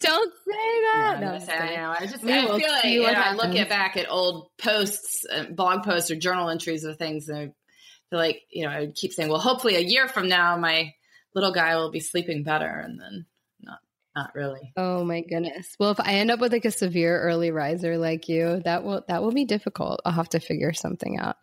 Don't 0.00 0.32
say 0.32 0.52
that. 0.52 1.18
No, 1.20 1.38
no 1.38 1.54
I 1.54 1.76
know. 1.76 1.94
I 1.96 2.06
just 2.06 2.24
I 2.24 2.42
feel 2.42 2.72
like 2.72 2.84
you 2.84 3.02
know, 3.02 3.12
I 3.12 3.34
look 3.34 3.54
at 3.54 3.68
back 3.68 3.96
at 3.96 4.10
old 4.10 4.48
posts, 4.58 5.24
uh, 5.32 5.44
blog 5.44 5.84
posts, 5.84 6.10
or 6.10 6.16
journal 6.16 6.48
entries 6.48 6.84
of 6.84 6.98
things, 6.98 7.28
and 7.28 7.38
I 7.38 7.42
feel 8.10 8.18
like 8.18 8.42
you 8.50 8.64
know 8.64 8.70
I 8.70 8.80
would 8.80 8.94
keep 8.94 9.12
saying, 9.12 9.28
"Well, 9.28 9.40
hopefully, 9.40 9.76
a 9.76 9.80
year 9.80 10.08
from 10.08 10.28
now, 10.28 10.56
my 10.56 10.94
little 11.34 11.52
guy 11.52 11.76
will 11.76 11.90
be 11.90 12.00
sleeping 12.00 12.42
better," 12.42 12.66
and 12.66 13.00
then 13.00 13.26
not 14.18 14.34
really. 14.34 14.72
Oh 14.76 15.04
my 15.04 15.20
goodness. 15.20 15.76
Well, 15.78 15.90
if 15.90 16.00
I 16.00 16.14
end 16.14 16.30
up 16.30 16.40
with 16.40 16.52
like 16.52 16.64
a 16.64 16.70
severe 16.70 17.20
early 17.20 17.50
riser 17.50 17.96
like 17.98 18.28
you, 18.28 18.60
that 18.64 18.84
will 18.84 19.04
that 19.08 19.22
will 19.22 19.32
be 19.32 19.44
difficult. 19.44 20.00
I'll 20.04 20.12
have 20.12 20.28
to 20.30 20.40
figure 20.40 20.72
something 20.72 21.18
out. 21.18 21.36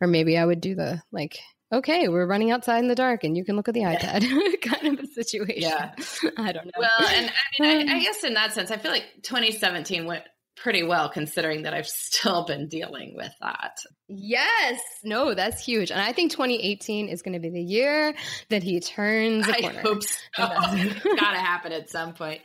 Or 0.00 0.06
maybe 0.06 0.38
I 0.38 0.46
would 0.46 0.60
do 0.60 0.74
the 0.74 1.02
like 1.12 1.38
okay, 1.72 2.08
we're 2.08 2.26
running 2.26 2.50
outside 2.50 2.80
in 2.80 2.88
the 2.88 2.94
dark 2.94 3.22
and 3.22 3.36
you 3.36 3.44
can 3.44 3.54
look 3.56 3.68
at 3.68 3.74
the 3.74 3.82
iPad 3.82 4.22
kind 4.62 4.98
of 4.98 5.04
a 5.04 5.06
situation. 5.06 5.62
Yeah. 5.62 5.92
I 6.36 6.52
don't 6.52 6.66
know. 6.66 6.72
Well, 6.78 7.08
and 7.08 7.30
I 7.30 7.62
mean, 7.62 7.88
I, 7.88 7.92
I, 7.92 7.96
um, 7.96 8.02
guess 8.02 8.24
in 8.24 8.34
that 8.34 8.52
sense, 8.52 8.70
I 8.70 8.76
feel 8.76 8.90
like 8.90 9.04
2017 9.22 10.04
went 10.04 10.24
pretty 10.62 10.82
well 10.82 11.08
considering 11.08 11.62
that 11.62 11.74
I've 11.74 11.86
still 11.88 12.44
been 12.44 12.68
dealing 12.68 13.14
with 13.16 13.32
that. 13.40 13.78
Yes. 14.08 14.80
No, 15.02 15.34
that's 15.34 15.64
huge. 15.64 15.90
And 15.90 16.00
I 16.00 16.12
think 16.12 16.32
2018 16.32 17.08
is 17.08 17.22
going 17.22 17.34
to 17.34 17.40
be 17.40 17.50
the 17.50 17.62
year 17.62 18.14
that 18.48 18.62
he 18.62 18.80
turns 18.80 19.48
a 19.48 19.52
corner. 19.52 19.78
I 19.78 19.82
hope 19.82 20.02
so. 20.02 20.16
Gotta 20.36 21.38
happen 21.38 21.72
at 21.72 21.90
some 21.90 22.14
point. 22.14 22.42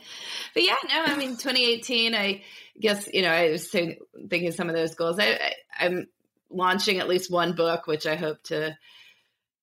But 0.54 0.64
yeah, 0.64 0.76
no, 0.88 1.04
I 1.06 1.18
mean, 1.18 1.32
2018, 1.32 2.16
I 2.16 2.44
guess, 2.80 3.08
you 3.12 3.22
know, 3.22 3.32
I 3.32 3.52
was 3.52 3.68
thinking 3.68 4.52
some 4.52 4.70
of 4.70 4.76
those 4.76 4.96
goals. 4.96 5.20
I, 5.20 5.34
I, 5.34 5.86
I'm 5.86 6.08
launching 6.50 7.00
at 7.00 7.08
least 7.08 7.32
one 7.32 7.54
book, 7.54 7.88
which 7.88 8.08
I 8.08 8.16
hope 8.16 8.42
to 8.44 8.78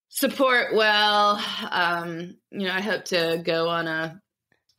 support 0.09 0.75
well. 0.75 1.43
Um, 1.71 2.37
you 2.51 2.67
know, 2.67 2.75
I 2.75 2.83
hope 2.83 3.07
to 3.07 3.41
go 3.43 3.69
on 3.69 3.87
a 3.87 4.21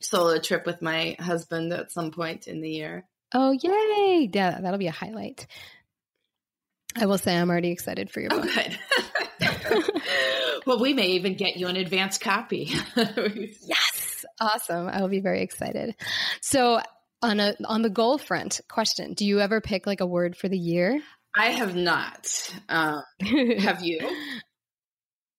solo 0.00 0.38
trip 0.38 0.66
with 0.66 0.82
my 0.82 1.16
husband 1.18 1.72
at 1.72 1.90
some 1.90 2.12
point 2.12 2.46
in 2.46 2.60
the 2.60 2.70
year. 2.70 3.06
Oh, 3.34 3.50
yay. 3.50 4.30
Yeah, 4.32 4.60
that'll 4.60 4.78
be 4.78 4.86
a 4.86 4.92
highlight. 4.92 5.46
I 6.96 7.06
will 7.06 7.18
say 7.18 7.36
I'm 7.36 7.50
already 7.50 7.70
excited 7.72 8.10
for 8.10 8.20
your 8.20 8.30
book. 8.30 8.46
Oh, 9.70 9.82
well, 10.66 10.80
we 10.80 10.94
may 10.94 11.08
even 11.08 11.34
get 11.34 11.56
you 11.56 11.66
an 11.66 11.76
advance 11.76 12.18
copy. 12.18 12.72
yes. 12.96 14.24
Awesome. 14.40 14.88
I 14.88 15.00
will 15.00 15.08
be 15.08 15.20
very 15.20 15.42
excited. 15.42 15.96
So, 16.40 16.80
on 17.22 17.40
a 17.40 17.54
on 17.66 17.82
the 17.82 17.90
goal 17.90 18.18
front, 18.18 18.60
question, 18.68 19.14
do 19.14 19.24
you 19.24 19.40
ever 19.40 19.60
pick 19.60 19.86
like 19.86 20.00
a 20.00 20.06
word 20.06 20.36
for 20.36 20.48
the 20.48 20.58
year? 20.58 21.00
I 21.36 21.46
have 21.46 21.74
not. 21.74 22.30
Um, 22.68 23.02
have 23.58 23.82
you? 23.82 23.98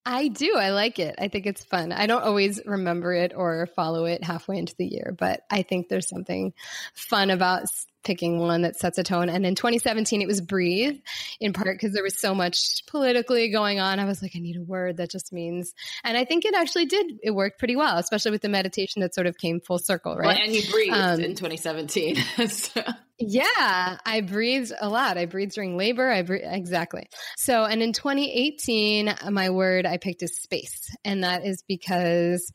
I 0.05 0.27
do. 0.27 0.55
I 0.55 0.69
like 0.69 0.99
it. 0.99 1.15
I 1.17 1.29
think 1.29 1.47
it's 1.47 1.63
fun. 1.63 1.91
I 1.91 2.05
don't 2.05 2.23
always 2.23 2.61
remember 2.65 3.13
it 3.13 3.33
or 3.35 3.65
follow 3.75 4.05
it 4.05 4.23
halfway 4.23 4.59
into 4.59 4.75
the 4.77 4.85
year, 4.85 5.15
but 5.17 5.41
I 5.49 5.63
think 5.63 5.89
there's 5.89 6.07
something 6.07 6.53
fun 6.93 7.31
about 7.31 7.63
picking 8.05 8.39
one 8.39 8.61
that 8.61 8.77
sets 8.77 8.97
a 8.97 9.03
tone. 9.03 9.29
And 9.29 9.45
in 9.45 9.55
2017, 9.55 10.21
it 10.21 10.27
was 10.27 10.39
breathe, 10.39 10.99
in 11.39 11.51
part 11.51 11.75
because 11.75 11.93
there 11.93 12.03
was 12.03 12.17
so 12.17 12.33
much 12.33 12.85
politically 12.87 13.49
going 13.49 13.79
on. 13.79 13.99
I 13.99 14.05
was 14.05 14.21
like, 14.21 14.33
I 14.35 14.39
need 14.39 14.55
a 14.55 14.63
word 14.63 14.97
that 14.97 15.11
just 15.11 15.33
means, 15.33 15.73
and 16.03 16.17
I 16.17 16.23
think 16.23 16.45
it 16.45 16.55
actually 16.55 16.85
did. 16.85 17.19
It 17.21 17.31
worked 17.31 17.59
pretty 17.59 17.75
well, 17.75 17.97
especially 17.97 18.31
with 18.31 18.41
the 18.41 18.49
meditation 18.49 19.01
that 19.01 19.13
sort 19.13 19.27
of 19.27 19.37
came 19.37 19.59
full 19.59 19.79
circle, 19.79 20.15
right? 20.15 20.27
Well, 20.27 20.37
and 20.37 20.55
you 20.55 20.71
breathed 20.71 20.95
um, 20.95 21.19
in 21.19 21.31
2017. 21.31 22.15
so. 22.47 22.81
Yeah, 23.17 23.97
I 24.05 24.21
breathed 24.21 24.73
a 24.79 24.89
lot. 24.89 25.17
I 25.17 25.25
breathed 25.25 25.53
during 25.53 25.77
labor. 25.77 26.09
I 26.09 26.21
breathed, 26.21 26.45
exactly. 26.47 27.07
So, 27.37 27.63
and 27.63 27.81
in 27.81 27.93
2018, 27.93 29.15
my 29.31 29.49
word 29.49 29.85
I 29.85 29.97
picked 29.97 30.21
is 30.21 30.37
space, 30.37 30.89
and 31.03 31.23
that 31.23 31.45
is 31.45 31.63
because 31.67 32.51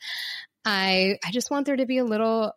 I 0.64 1.18
I 1.24 1.30
just 1.30 1.50
want 1.50 1.66
there 1.66 1.76
to 1.76 1.86
be 1.86 1.98
a 1.98 2.04
little 2.04 2.52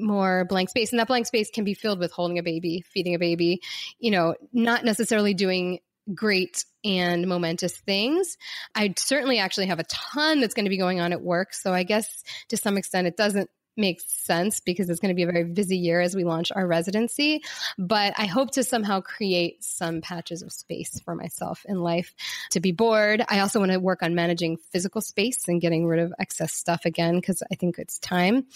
more 0.00 0.44
blank 0.44 0.70
space. 0.70 0.92
And 0.92 1.00
that 1.00 1.08
blank 1.08 1.26
space 1.26 1.50
can 1.50 1.64
be 1.64 1.74
filled 1.74 1.98
with 1.98 2.12
holding 2.12 2.38
a 2.38 2.42
baby, 2.42 2.84
feeding 2.92 3.14
a 3.14 3.18
baby, 3.18 3.60
you 3.98 4.10
know, 4.10 4.34
not 4.52 4.84
necessarily 4.84 5.34
doing 5.34 5.80
great 6.14 6.64
and 6.84 7.26
momentous 7.26 7.76
things. 7.76 8.36
I 8.74 8.94
certainly 8.96 9.38
actually 9.38 9.66
have 9.66 9.78
a 9.78 9.84
ton 9.84 10.40
that's 10.40 10.54
going 10.54 10.64
to 10.64 10.70
be 10.70 10.78
going 10.78 11.00
on 11.00 11.12
at 11.12 11.22
work. 11.22 11.52
So 11.52 11.72
I 11.72 11.82
guess 11.82 12.22
to 12.48 12.56
some 12.56 12.78
extent 12.78 13.06
it 13.06 13.16
doesn't 13.16 13.50
make 13.78 14.00
sense 14.00 14.60
because 14.60 14.90
it's 14.90 15.00
going 15.00 15.10
to 15.10 15.14
be 15.14 15.22
a 15.22 15.30
very 15.30 15.44
busy 15.44 15.78
year 15.78 16.00
as 16.00 16.14
we 16.14 16.24
launch 16.24 16.50
our 16.50 16.66
residency. 16.66 17.42
But 17.78 18.14
I 18.18 18.26
hope 18.26 18.50
to 18.52 18.64
somehow 18.64 19.00
create 19.00 19.62
some 19.62 20.00
patches 20.00 20.42
of 20.42 20.52
space 20.52 21.00
for 21.04 21.14
myself 21.14 21.64
in 21.66 21.80
life 21.80 22.14
to 22.50 22.60
be 22.60 22.72
bored. 22.72 23.24
I 23.28 23.38
also 23.40 23.60
want 23.60 23.70
to 23.70 23.78
work 23.78 24.02
on 24.02 24.14
managing 24.14 24.58
physical 24.72 25.00
space 25.00 25.46
and 25.46 25.60
getting 25.60 25.86
rid 25.86 26.00
of 26.00 26.12
excess 26.18 26.52
stuff 26.52 26.84
again 26.84 27.14
because 27.14 27.42
I 27.50 27.54
think 27.54 27.78
it's 27.78 27.98
time 28.00 28.46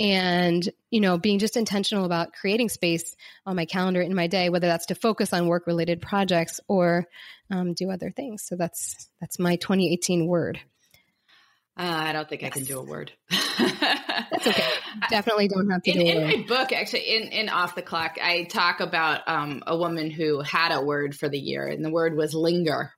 and 0.00 0.68
you 0.90 1.00
know 1.00 1.18
being 1.18 1.38
just 1.38 1.56
intentional 1.56 2.04
about 2.04 2.32
creating 2.32 2.68
space 2.68 3.14
on 3.46 3.54
my 3.54 3.64
calendar 3.64 4.00
in 4.02 4.14
my 4.14 4.26
day 4.26 4.48
whether 4.48 4.66
that's 4.66 4.86
to 4.86 4.94
focus 4.94 5.32
on 5.32 5.46
work 5.46 5.66
related 5.66 6.02
projects 6.02 6.60
or 6.68 7.06
um, 7.50 7.74
do 7.74 7.90
other 7.90 8.10
things. 8.10 8.44
So 8.44 8.56
that's 8.56 9.08
that's 9.20 9.38
my 9.38 9.56
2018 9.56 10.26
word. 10.26 10.60
Uh, 11.76 11.82
i 11.82 12.12
don't 12.12 12.28
think 12.28 12.42
yes. 12.42 12.52
i 12.52 12.54
can 12.54 12.64
do 12.64 12.78
a 12.78 12.82
word. 12.82 13.12
That's 13.30 14.46
okay. 14.46 14.64
Definitely 15.10 15.48
don't 15.48 15.70
have 15.70 15.82
to 15.82 15.90
in, 15.90 15.98
do 15.98 16.04
it. 16.04 16.16
in 16.16 16.22
my 16.22 16.46
book 16.46 16.72
actually 16.72 17.16
in, 17.16 17.28
in 17.32 17.48
off 17.48 17.74
the 17.74 17.82
clock 17.82 18.16
i 18.22 18.44
talk 18.44 18.78
about 18.78 19.22
um, 19.26 19.62
a 19.66 19.76
woman 19.76 20.10
who 20.10 20.40
had 20.40 20.72
a 20.72 20.80
word 20.80 21.16
for 21.16 21.28
the 21.28 21.38
year 21.38 21.66
and 21.66 21.84
the 21.84 21.90
word 21.90 22.16
was 22.16 22.34
linger. 22.34 22.92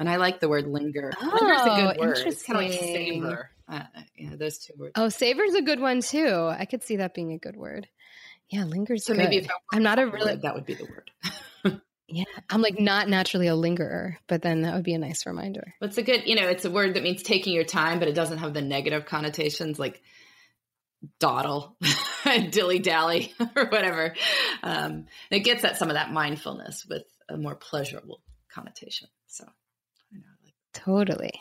And 0.00 0.08
i 0.08 0.16
like 0.16 0.40
the 0.40 0.48
word 0.48 0.66
linger. 0.66 1.12
Oh, 1.20 1.38
linger's 1.40 1.60
a 1.60 1.94
good 1.94 2.00
word. 2.00 2.18
It's 2.26 2.42
kind 2.44 2.58
of 2.58 2.70
like 2.70 2.80
savor 2.80 3.50
uh, 3.68 3.82
yeah, 4.16 4.36
those 4.36 4.58
two 4.58 4.74
words. 4.78 4.92
Oh, 4.96 5.08
savor's 5.08 5.54
a 5.54 5.62
good 5.62 5.80
one 5.80 6.00
too. 6.00 6.48
I 6.50 6.64
could 6.64 6.82
see 6.82 6.96
that 6.96 7.14
being 7.14 7.32
a 7.32 7.38
good 7.38 7.56
word. 7.56 7.88
Yeah, 8.50 8.64
lingers. 8.64 9.04
So 9.04 9.12
good. 9.12 9.24
maybe 9.24 9.36
if 9.38 9.48
I'm 9.72 9.82
not 9.82 9.98
a 9.98 10.06
really 10.06 10.36
that 10.36 10.54
would 10.54 10.64
be 10.64 10.74
the 10.74 10.84
word. 10.84 11.80
yeah, 12.08 12.24
I'm 12.48 12.62
like 12.62 12.80
not 12.80 13.08
naturally 13.08 13.48
a 13.48 13.54
lingerer, 13.54 14.18
but 14.26 14.40
then 14.40 14.62
that 14.62 14.74
would 14.74 14.84
be 14.84 14.94
a 14.94 14.98
nice 14.98 15.26
reminder. 15.26 15.74
It's 15.82 15.98
a 15.98 16.02
good, 16.02 16.26
you 16.26 16.34
know, 16.34 16.48
it's 16.48 16.64
a 16.64 16.70
word 16.70 16.94
that 16.94 17.02
means 17.02 17.22
taking 17.22 17.52
your 17.52 17.64
time, 17.64 17.98
but 17.98 18.08
it 18.08 18.14
doesn't 18.14 18.38
have 18.38 18.54
the 18.54 18.62
negative 18.62 19.04
connotations 19.04 19.78
like 19.78 20.00
dawdle, 21.20 21.76
dilly 22.50 22.78
dally, 22.78 23.34
or 23.56 23.66
whatever. 23.66 24.14
Um, 24.62 25.06
it 25.30 25.40
gets 25.40 25.64
at 25.64 25.76
some 25.76 25.88
of 25.88 25.94
that 25.94 26.10
mindfulness 26.10 26.86
with 26.88 27.04
a 27.28 27.36
more 27.36 27.54
pleasurable 27.54 28.22
connotation. 28.50 29.08
So, 29.26 29.44
I 29.44 30.16
know, 30.16 30.22
like 30.44 30.54
totally. 30.72 31.32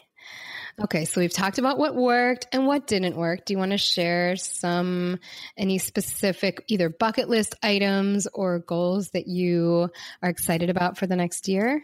Okay, 0.79 1.05
so 1.05 1.19
we've 1.19 1.33
talked 1.33 1.57
about 1.57 1.79
what 1.79 1.95
worked 1.95 2.47
and 2.51 2.67
what 2.67 2.85
didn't 2.85 3.17
work. 3.17 3.45
Do 3.45 3.53
you 3.53 3.57
want 3.57 3.71
to 3.71 3.79
share 3.79 4.35
some 4.35 5.19
any 5.57 5.79
specific 5.79 6.63
either 6.67 6.87
bucket 6.87 7.29
list 7.29 7.55
items 7.63 8.27
or 8.31 8.59
goals 8.59 9.09
that 9.11 9.27
you 9.27 9.89
are 10.21 10.29
excited 10.29 10.69
about 10.69 10.97
for 10.97 11.07
the 11.07 11.15
next 11.15 11.47
year? 11.47 11.81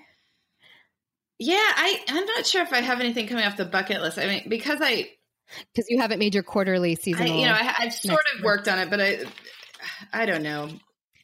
Yeah, 1.40 1.56
I 1.58 2.00
I'm 2.08 2.26
not 2.26 2.46
sure 2.46 2.62
if 2.62 2.72
I 2.72 2.82
have 2.82 3.00
anything 3.00 3.28
coming 3.28 3.44
off 3.44 3.58
the 3.58 3.66
bucket 3.66 4.00
list. 4.02 4.20
I 4.20 4.28
mean, 4.28 4.44
because 4.48 4.78
I 4.80 5.10
because 5.74 5.88
you 5.90 6.00
haven't 6.00 6.20
made 6.20 6.36
your 6.36 6.44
quarterly 6.44 6.94
seasonal. 6.94 7.34
I, 7.34 7.36
you 7.36 7.46
know, 7.48 7.54
I, 7.54 7.64
have 7.64 7.94
sort 7.94 8.22
of 8.38 8.44
worked 8.44 8.68
on 8.68 8.78
it, 8.78 8.92
but 8.92 9.02
I 9.02 9.24
I 10.14 10.28
don't 10.28 10.44
know. 10.44 10.70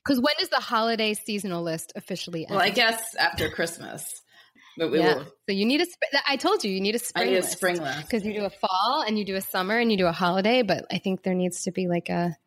Because 0.04 0.20
when 0.20 0.34
does 0.40 0.50
the 0.50 0.60
holiday 0.60 1.14
seasonal 1.14 1.62
list 1.62 1.94
officially 1.96 2.48
end? 2.48 2.56
Well, 2.56 2.66
I 2.66 2.72
guess 2.72 3.16
after 3.16 3.48
Christmas. 3.50 4.19
But 4.80 4.92
we 4.92 5.00
yeah. 5.00 5.16
will. 5.16 5.24
So 5.26 5.54
you 5.54 5.66
need 5.66 5.82
a. 5.82 5.86
I 6.26 6.38
told 6.38 6.64
you 6.64 6.72
you 6.72 6.80
need 6.80 6.96
a 6.96 7.00
spring. 7.00 7.28
I 7.28 7.32
need 7.32 7.38
a 7.38 7.44
spring 7.44 7.82
list 7.82 8.04
because 8.04 8.26
you 8.26 8.34
do 8.34 8.46
a 8.46 8.50
fall 8.50 9.04
and 9.06 9.20
you 9.20 9.26
do 9.26 9.36
a 9.36 9.42
summer 9.42 9.78
and 9.78 9.92
you 9.92 9.98
do 9.98 10.08
a 10.08 10.14
holiday. 10.14 10.62
But 10.62 10.86
I 10.90 11.00
think 11.00 11.22
there 11.22 11.34
needs 11.34 11.64
to 11.64 11.72
be 11.72 11.90
like 11.90 12.08
a 12.08 12.38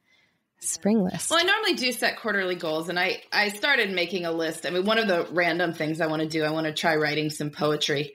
spring 0.61 1.05
list. 1.05 1.31
Well, 1.31 1.41
I 1.41 1.43
normally 1.43 1.75
do 1.75 1.93
set 1.93 2.19
quarterly 2.19 2.55
goals, 2.55 2.89
and 2.89 2.99
I 2.99 3.23
I 3.31 3.51
started 3.51 3.93
making 3.93 4.25
a 4.25 4.33
list. 4.33 4.65
I 4.65 4.71
mean, 4.71 4.87
one 4.87 4.99
of 4.99 5.09
the 5.09 5.29
random 5.31 5.75
things 5.75 6.01
I 6.01 6.07
want 6.07 6.23
to 6.23 6.29
do, 6.29 6.43
I 6.43 6.51
want 6.51 6.67
to 6.67 6.73
try 6.73 6.97
writing 6.97 7.29
some 7.29 7.51
poetry. 7.51 8.15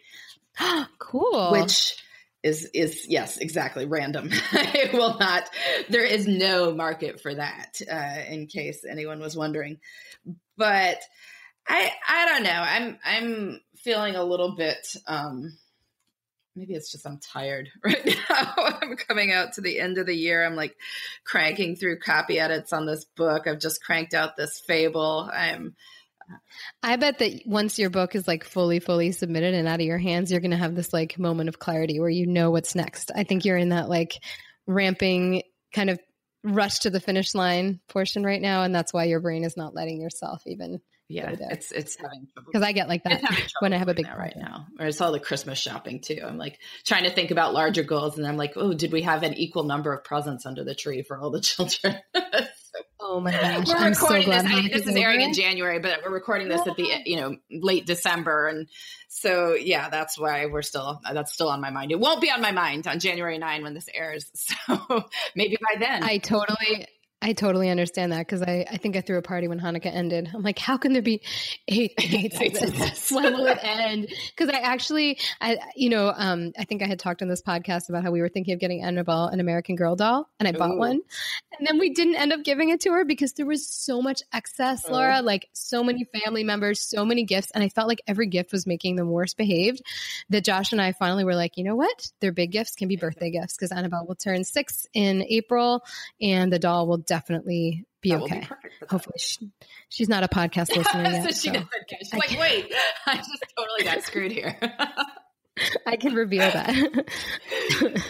cool. 0.98 1.52
Which 1.52 2.04
is 2.42 2.72
is 2.74 3.06
yes, 3.08 3.38
exactly 3.38 3.86
random. 3.86 4.32
it 4.52 4.94
will 4.94 5.16
not. 5.20 5.48
There 5.90 6.06
is 6.06 6.28
no 6.28 6.74
market 6.74 7.22
for 7.22 7.36
that. 7.36 7.80
Uh, 7.88 8.34
in 8.34 8.48
case 8.48 8.84
anyone 8.84 9.20
was 9.20 9.38
wondering, 9.38 9.78
but 10.58 10.98
I 11.68 11.92
I 12.08 12.26
don't 12.26 12.44
know. 12.44 12.50
I'm 12.50 13.00
I'm 13.04 13.62
feeling 13.84 14.16
a 14.16 14.24
little 14.24 14.56
bit 14.56 14.96
um 15.08 15.58
maybe 16.56 16.74
it's 16.74 16.92
just 16.92 17.06
I'm 17.06 17.20
tired 17.20 17.70
right 17.84 18.06
now. 18.06 18.54
I'm 18.82 18.96
coming 18.98 19.32
out 19.32 19.54
to 19.54 19.62
the 19.62 19.80
end 19.80 19.98
of 19.98 20.06
the 20.06 20.16
year. 20.16 20.46
I'm 20.46 20.56
like 20.56 20.76
cranking 21.24 21.76
through 21.76 22.00
copy 22.00 22.40
edits 22.40 22.74
on 22.74 22.86
this 22.86 23.06
book. 23.06 23.48
I've 23.48 23.60
just 23.60 23.84
cranked 23.84 24.14
out 24.14 24.36
this 24.36 24.60
fable. 24.60 25.30
I'm 25.32 25.76
I 26.84 26.98
bet 26.98 27.20
that 27.20 27.44
once 27.46 27.80
your 27.80 27.90
book 27.90 28.16
is 28.16 28.28
like 28.28 28.44
fully, 28.44 28.80
fully 28.80 29.12
submitted 29.12 29.54
and 29.54 29.68
out 29.68 29.80
of 29.80 29.86
your 29.86 29.98
hands, 29.98 30.30
you're 30.30 30.42
going 30.42 30.52
to 30.52 30.58
have 30.58 30.76
this 30.76 30.92
like 30.92 31.18
moment 31.18 31.48
of 31.48 31.60
clarity 31.60 32.02
where 32.02 32.10
you 32.10 32.28
know 32.28 32.52
what's 32.52 32.76
next. 32.76 33.12
I 33.16 33.24
think 33.24 33.46
you're 33.46 33.58
in 33.58 33.70
that 33.70 33.88
like 33.88 34.22
ramping 34.66 35.44
kind 35.74 35.90
of 35.90 36.00
rush 36.44 36.80
to 36.80 36.90
the 36.90 37.00
finish 37.00 37.34
line 37.34 37.80
portion 37.88 38.24
right 38.24 38.42
now. 38.42 38.64
And 38.64 38.76
that's 38.76 38.94
why 38.94 39.06
your 39.06 39.22
brain 39.22 39.44
is 39.44 39.56
not 39.56 39.74
letting 39.74 40.02
yourself 40.02 40.42
even 40.46 40.82
yeah, 41.10 41.34
it's 41.52 41.72
it's 41.72 41.96
having 41.96 42.28
trouble 42.34 42.52
because 42.52 42.64
I 42.64 42.74
get 42.74 42.90
like 42.90 43.04
that 43.04 43.22
when 43.60 43.72
I 43.72 43.78
have 43.78 43.88
a 43.88 43.94
big 43.94 44.08
right 44.08 44.36
now. 44.36 44.68
Or 44.78 44.88
it's 44.88 45.00
all 45.00 45.14
the 45.14 45.22
Christmas 45.22 45.58
shopping 45.58 46.02
too. 46.02 46.20
I'm 46.26 46.38
like 46.38 46.60
trying 46.84 47.06
to 47.06 47.10
think 47.10 47.32
about 47.32 47.54
larger 47.54 47.84
goals, 47.84 48.18
and 48.18 48.28
I'm 48.28 48.36
like, 48.36 48.54
oh, 48.58 48.74
did 48.74 48.92
we 48.92 49.04
have 49.04 49.24
an 49.24 49.34
equal 49.34 49.64
number 49.64 49.94
of 49.94 50.04
presents 50.04 50.46
under 50.46 50.66
the 50.66 50.76
tree 50.76 51.04
for 51.04 51.18
all 51.18 51.30
the 51.30 51.40
children? 51.42 51.98
so, 52.14 52.82
oh 53.00 53.20
my 53.22 53.32
gosh! 53.32 53.68
We're 53.68 53.76
I'm 53.78 53.92
recording 53.92 54.26
so 54.26 54.32
this. 54.32 54.46
I, 54.46 54.68
this 54.68 54.86
is 54.86 54.96
airing 54.98 55.22
in 55.22 55.34
January, 55.34 55.80
but 55.80 56.02
we're 56.04 56.12
recording 56.12 56.50
this 56.50 56.68
at 56.68 56.76
the 56.76 56.90
you 57.06 57.16
know 57.16 57.38
late 57.52 57.86
December, 57.86 58.48
and 58.48 58.68
so 59.08 59.56
yeah, 59.56 59.90
that's 59.90 60.20
why 60.20 60.48
we're 60.48 60.62
still 60.62 61.00
that's 61.14 61.32
still 61.32 61.48
on 61.48 61.62
my 61.62 61.70
mind. 61.70 61.92
It 61.92 62.02
won't 62.02 62.20
be 62.20 62.30
on 62.30 62.42
my 62.42 62.52
mind 62.52 62.86
on 62.86 63.00
January 63.00 63.38
9 63.38 63.64
when 63.64 63.74
this 63.74 63.90
airs. 63.94 64.30
So 64.68 65.06
maybe 65.36 65.58
by 65.62 65.80
then. 65.80 66.04
I 66.04 66.18
totally 66.18 66.86
I 67.20 67.34
totally 67.34 67.70
understand 67.70 68.12
that 68.12 68.20
because 68.20 68.44
I, 68.44 68.64
I 68.72 68.78
think 68.78 68.96
I 68.96 69.02
threw 69.02 69.18
a 69.18 69.24
party 69.24 69.48
when 69.48 69.60
Hanukkah 69.60 69.92
ended. 69.92 70.30
I'm 70.36 70.44
like, 70.44 70.60
how 70.60 70.78
can 70.78 70.94
there 70.94 71.02
be 71.02 71.24
eight 71.68 71.98
nights 72.40 72.62
of 72.62 72.78
this? 72.78 73.12
when 73.12 73.34
will 73.34 73.48
it 73.48 73.58
end? 73.64 74.08
Because 74.36 74.54
I 74.54 74.60
actually, 74.60 75.18
I 75.42 75.58
you 75.76 75.90
know, 75.90 76.14
um, 76.16 76.52
I 76.60 76.66
think 76.66 76.84
I 76.84 76.86
had 76.86 77.00
talked 77.00 77.24
on 77.24 77.28
this 77.28 77.42
podcast 77.42 77.90
about 77.90 78.04
how 78.04 78.12
we 78.12 78.22
were 78.22 78.30
thinking 78.30 78.54
of 78.54 78.60
getting 78.60 78.84
Annabelle 78.84 79.26
an 79.26 79.40
American 79.40 79.76
Girl 79.76 79.96
doll, 79.96 80.30
and 80.40 80.48
I 80.48 80.52
Ooh. 80.52 80.60
bought 80.60 80.78
one, 80.78 81.02
and 81.58 81.68
then 81.68 81.80
we 81.80 81.90
didn't 81.90 82.18
end 82.18 82.34
up 82.34 82.44
giving 82.44 82.70
it 82.70 82.82
to 82.82 82.92
her 82.92 83.04
because 83.04 83.34
there 83.34 83.48
was 83.48 83.68
so 83.68 84.00
much 84.00 84.22
excess, 84.32 84.86
oh. 84.88 84.92
Laura. 84.92 85.24
Like 85.24 85.50
so 85.54 85.84
many 85.84 86.06
family 86.24 86.44
members, 86.44 86.80
so 86.80 87.04
many 87.04 87.24
gifts, 87.24 87.50
and 87.50 87.64
I 87.64 87.70
felt 87.70 87.88
like 87.88 88.02
every 88.06 88.28
gift 88.28 88.52
was 88.52 88.68
making 88.68 88.96
them 88.96 89.10
worse 89.10 89.34
behaved. 89.34 89.82
That 90.30 90.44
Josh 90.44 90.72
and 90.72 90.82
I 90.82 90.92
finally 90.92 91.24
were 91.24 91.36
like, 91.36 91.58
you 91.58 91.64
know 91.64 91.76
what? 91.76 92.12
Their 92.20 92.32
big 92.32 92.52
gifts 92.52 92.76
can 92.76 92.88
be 92.88 92.96
birthday 92.96 93.32
gifts 93.32 93.56
because 93.56 93.72
Annabelle 93.72 94.06
will 94.06 94.16
turn 94.16 94.44
six 94.44 94.86
in 94.94 95.26
April, 95.28 95.84
and 96.22 96.54
the 96.54 96.60
doll 96.60 96.88
will 96.88 97.07
definitely 97.08 97.86
be 98.02 98.12
that 98.12 98.22
okay. 98.22 98.42
Be 98.42 98.88
Hopefully, 98.90 99.18
she, 99.18 99.50
she's 99.90 100.10
not 100.10 100.24
a 100.24 100.28
podcast 100.28 100.76
listener 100.76 101.04
yet. 101.10 101.24
so 101.24 101.50
she 101.50 101.58
so. 101.58 101.66
She's 102.00 102.14
like, 102.14 102.40
wait, 102.40 102.74
I 103.06 103.18
just 103.18 103.44
totally 103.58 103.84
got 103.84 104.04
screwed 104.04 104.32
here. 104.32 104.58
I 105.88 105.96
can 105.96 106.14
reveal 106.14 106.52
that. 106.52 108.06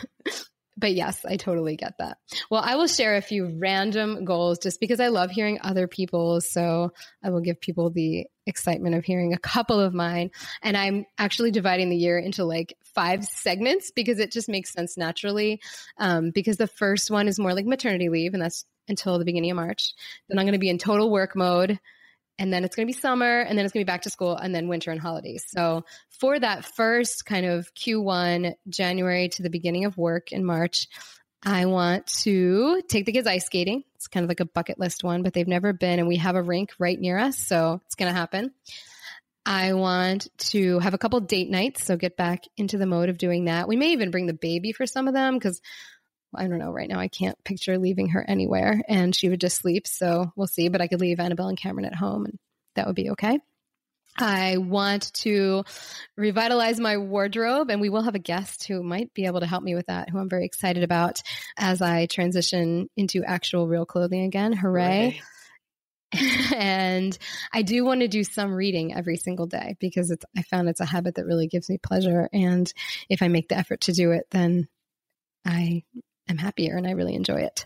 but 0.77 0.93
yes, 0.93 1.23
I 1.25 1.37
totally 1.37 1.77
get 1.77 1.93
that. 1.99 2.17
Well, 2.49 2.61
I 2.61 2.75
will 2.75 2.87
share 2.87 3.15
a 3.15 3.21
few 3.21 3.57
random 3.57 4.25
goals 4.25 4.59
just 4.59 4.81
because 4.81 4.99
I 4.99 5.07
love 5.07 5.31
hearing 5.31 5.59
other 5.61 5.87
people's. 5.87 6.49
So 6.49 6.91
I 7.23 7.29
will 7.29 7.39
give 7.39 7.61
people 7.61 7.89
the 7.89 8.27
excitement 8.45 8.95
of 8.95 9.05
hearing 9.05 9.33
a 9.33 9.37
couple 9.37 9.79
of 9.79 9.93
mine. 9.93 10.31
And 10.61 10.75
I'm 10.75 11.05
actually 11.17 11.51
dividing 11.51 11.89
the 11.89 11.95
year 11.95 12.19
into 12.19 12.43
like 12.43 12.75
five 12.93 13.23
segments 13.23 13.91
because 13.91 14.19
it 14.19 14.31
just 14.31 14.49
makes 14.49 14.73
sense 14.73 14.97
naturally. 14.97 15.61
Um, 15.97 16.31
because 16.31 16.57
the 16.57 16.67
first 16.67 17.09
one 17.09 17.29
is 17.29 17.39
more 17.39 17.53
like 17.53 17.65
maternity 17.65 18.09
leave, 18.09 18.33
and 18.33 18.41
that's 18.41 18.65
until 18.87 19.19
the 19.19 19.25
beginning 19.25 19.51
of 19.51 19.55
March. 19.55 19.93
Then 20.27 20.39
I'm 20.39 20.45
going 20.45 20.53
to 20.53 20.59
be 20.59 20.69
in 20.69 20.77
total 20.77 21.09
work 21.09 21.35
mode. 21.35 21.79
And 22.39 22.53
then 22.53 22.63
it's 22.63 22.75
going 22.75 22.87
to 22.87 22.93
be 22.93 22.99
summer, 22.99 23.39
and 23.39 23.57
then 23.57 23.65
it's 23.65 23.73
going 23.73 23.81
to 23.81 23.85
be 23.85 23.91
back 23.91 24.03
to 24.03 24.11
school, 24.11 24.35
and 24.35 24.53
then 24.53 24.67
winter 24.67 24.91
and 24.91 25.01
holidays. 25.01 25.43
So, 25.47 25.85
for 26.19 26.39
that 26.39 26.65
first 26.65 27.25
kind 27.25 27.47
of 27.47 27.73
Q1, 27.73 28.53
January 28.69 29.29
to 29.29 29.41
the 29.41 29.49
beginning 29.49 29.85
of 29.85 29.97
work 29.97 30.31
in 30.31 30.45
March, 30.45 30.87
I 31.41 31.65
want 31.65 32.05
to 32.23 32.83
take 32.87 33.07
the 33.07 33.11
kids 33.11 33.25
ice 33.25 33.45
skating. 33.45 33.83
It's 33.95 34.07
kind 34.07 34.23
of 34.23 34.29
like 34.29 34.39
a 34.39 34.45
bucket 34.45 34.79
list 34.79 35.03
one, 35.03 35.23
but 35.23 35.33
they've 35.33 35.47
never 35.47 35.73
been, 35.73 35.97
and 35.97 36.07
we 36.07 36.17
have 36.17 36.35
a 36.35 36.41
rink 36.43 36.71
right 36.77 36.99
near 36.99 37.17
us, 37.17 37.39
so 37.39 37.81
it's 37.87 37.95
going 37.95 38.13
to 38.13 38.19
happen. 38.19 38.51
I 39.45 39.73
want 39.73 40.27
to 40.49 40.79
have 40.79 40.93
a 40.93 40.97
couple 40.97 41.21
date 41.21 41.49
nights, 41.49 41.85
so 41.85 41.95
get 41.95 42.17
back 42.17 42.43
into 42.57 42.77
the 42.77 42.85
mode 42.85 43.07
of 43.07 43.17
doing 43.17 43.45
that. 43.45 43.67
We 43.67 43.77
may 43.77 43.93
even 43.93 44.11
bring 44.11 44.25
the 44.25 44.33
baby 44.33 44.73
for 44.73 44.85
some 44.85 45.07
of 45.07 45.13
them 45.13 45.35
because 45.35 45.61
I 46.37 46.47
don't 46.47 46.59
know 46.59 46.71
right 46.71 46.89
now. 46.89 46.99
I 46.99 47.07
can't 47.07 47.41
picture 47.43 47.77
leaving 47.77 48.09
her 48.09 48.23
anywhere, 48.27 48.81
and 48.87 49.15
she 49.15 49.29
would 49.29 49.41
just 49.41 49.57
sleep. 49.57 49.87
So 49.87 50.31
we'll 50.35 50.47
see. 50.47 50.69
But 50.69 50.81
I 50.81 50.87
could 50.87 51.01
leave 51.01 51.19
Annabelle 51.19 51.49
and 51.49 51.57
Cameron 51.57 51.85
at 51.85 51.95
home, 51.95 52.25
and 52.25 52.39
that 52.75 52.87
would 52.87 52.95
be 52.95 53.11
okay. 53.11 53.39
I 54.19 54.57
want 54.57 55.13
to 55.15 55.63
revitalize 56.15 56.79
my 56.79 56.97
wardrobe, 56.97 57.69
and 57.69 57.79
we 57.79 57.89
will 57.89 58.01
have 58.01 58.15
a 58.15 58.19
guest 58.19 58.67
who 58.67 58.81
might 58.81 59.13
be 59.13 59.25
able 59.25 59.41
to 59.41 59.45
help 59.45 59.63
me 59.63 59.75
with 59.75 59.87
that, 59.87 60.09
who 60.09 60.17
I'm 60.17 60.29
very 60.29 60.45
excited 60.45 60.83
about 60.83 61.21
as 61.57 61.81
I 61.81 62.07
transition 62.07 62.89
into 62.97 63.23
actual 63.23 63.67
real 63.67 63.85
clothing 63.85 64.23
again. 64.23 64.53
Hooray. 64.53 65.21
and 66.55 67.17
I 67.53 67.61
do 67.63 67.83
want 67.83 68.01
to 68.01 68.07
do 68.07 68.23
some 68.23 68.53
reading 68.53 68.93
every 68.95 69.17
single 69.17 69.45
day 69.45 69.75
because 69.79 70.09
it's 70.09 70.25
I 70.35 70.41
found 70.43 70.69
it's 70.69 70.79
a 70.79 70.85
habit 70.85 71.15
that 71.15 71.25
really 71.25 71.47
gives 71.47 71.69
me 71.69 71.77
pleasure 71.77 72.29
and 72.31 72.71
if 73.09 73.21
I 73.21 73.27
make 73.27 73.49
the 73.49 73.57
effort 73.57 73.81
to 73.81 73.91
do 73.91 74.11
it 74.11 74.25
then 74.31 74.69
I 75.45 75.83
am 76.29 76.37
happier 76.37 76.77
and 76.77 76.87
I 76.87 76.91
really 76.91 77.15
enjoy 77.15 77.41
it. 77.41 77.65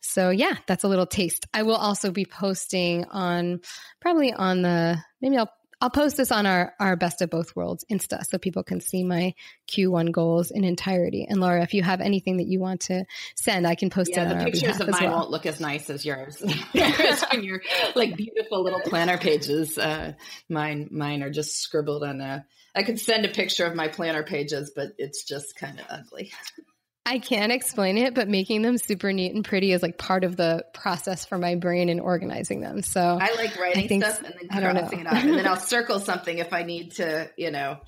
So 0.00 0.30
yeah, 0.30 0.56
that's 0.66 0.84
a 0.84 0.88
little 0.88 1.06
taste. 1.06 1.46
I 1.52 1.62
will 1.62 1.76
also 1.76 2.10
be 2.10 2.24
posting 2.24 3.04
on 3.06 3.60
probably 4.00 4.32
on 4.32 4.62
the 4.62 4.98
maybe 5.20 5.36
I'll 5.36 5.52
I'll 5.82 5.90
post 5.90 6.18
this 6.18 6.30
on 6.30 6.44
our, 6.44 6.74
our 6.78 6.94
best 6.94 7.22
of 7.22 7.30
both 7.30 7.56
worlds 7.56 7.86
Insta 7.90 8.22
so 8.26 8.36
people 8.36 8.62
can 8.62 8.82
see 8.82 9.02
my 9.02 9.34
Q1 9.66 10.12
goals 10.12 10.50
in 10.50 10.62
entirety. 10.62 11.26
And 11.26 11.40
Laura, 11.40 11.62
if 11.62 11.72
you 11.72 11.82
have 11.82 12.02
anything 12.02 12.36
that 12.36 12.46
you 12.46 12.60
want 12.60 12.82
to 12.82 13.06
send, 13.34 13.66
I 13.66 13.76
can 13.76 13.88
post 13.88 14.10
yeah, 14.12 14.30
it. 14.30 14.38
The 14.38 14.44
pictures 14.44 14.80
of 14.80 14.88
mine 14.90 15.04
well. 15.04 15.20
won't 15.20 15.30
look 15.30 15.46
as 15.46 15.58
nice 15.58 15.88
as 15.88 16.04
yours. 16.04 16.42
when 16.72 17.42
you're 17.42 17.62
like 17.94 18.14
beautiful 18.14 18.62
little 18.62 18.80
planner 18.80 19.16
pages, 19.16 19.78
uh, 19.78 20.12
mine 20.50 20.88
mine 20.90 21.22
are 21.22 21.30
just 21.30 21.56
scribbled 21.56 22.04
on 22.04 22.20
a. 22.20 22.44
I 22.74 22.82
could 22.82 23.00
send 23.00 23.24
a 23.24 23.28
picture 23.28 23.64
of 23.64 23.74
my 23.74 23.88
planner 23.88 24.22
pages, 24.22 24.72
but 24.76 24.92
it's 24.98 25.24
just 25.24 25.56
kind 25.56 25.80
of 25.80 25.86
ugly. 25.88 26.30
I 27.06 27.18
can't 27.18 27.50
explain 27.50 27.98
it, 27.98 28.14
but 28.14 28.28
making 28.28 28.62
them 28.62 28.78
super 28.78 29.12
neat 29.12 29.34
and 29.34 29.44
pretty 29.44 29.72
is 29.72 29.82
like 29.82 29.98
part 29.98 30.22
of 30.22 30.36
the 30.36 30.64
process 30.74 31.24
for 31.24 31.38
my 31.38 31.54
brain 31.56 31.88
and 31.88 32.00
organizing 32.00 32.60
them. 32.60 32.82
So 32.82 33.00
I 33.00 33.34
like 33.34 33.58
writing 33.58 33.84
I 33.84 33.86
think, 33.88 34.04
stuff 34.04 34.22
and 34.22 34.34
then 34.50 34.74
crossing 34.74 35.00
it 35.00 35.06
off, 35.06 35.24
and 35.24 35.34
then 35.34 35.46
I'll 35.46 35.56
circle 35.56 35.98
something 35.98 36.38
if 36.38 36.52
I 36.52 36.62
need 36.62 36.92
to, 36.92 37.30
you 37.36 37.50
know, 37.50 37.78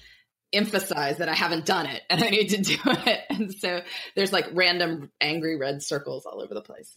emphasize 0.52 1.18
that 1.18 1.28
I 1.28 1.34
haven't 1.34 1.64
done 1.64 1.86
it 1.86 2.02
and 2.10 2.22
I 2.22 2.30
need 2.30 2.48
to 2.48 2.58
do 2.62 2.76
it. 2.84 3.20
And 3.30 3.54
so 3.54 3.82
there's 4.14 4.32
like 4.32 4.48
random 4.52 5.10
angry 5.20 5.56
red 5.56 5.82
circles 5.82 6.26
all 6.26 6.42
over 6.42 6.54
the 6.54 6.62
place. 6.62 6.96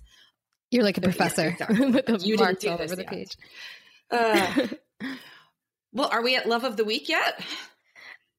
You're 0.72 0.84
like 0.84 0.98
a 0.98 1.02
professor 1.02 1.50
exactly. 1.50 1.90
with 1.92 2.06
the 2.06 2.18
you 2.18 2.38
marks 2.38 2.66
all 2.66 2.82
over 2.82 2.96
the 2.96 3.04
page. 3.04 3.38
Uh, 4.12 4.68
well, 5.94 6.10
are 6.12 6.22
we 6.22 6.36
at 6.36 6.48
love 6.48 6.64
of 6.64 6.76
the 6.76 6.84
week 6.84 7.08
yet? 7.08 7.42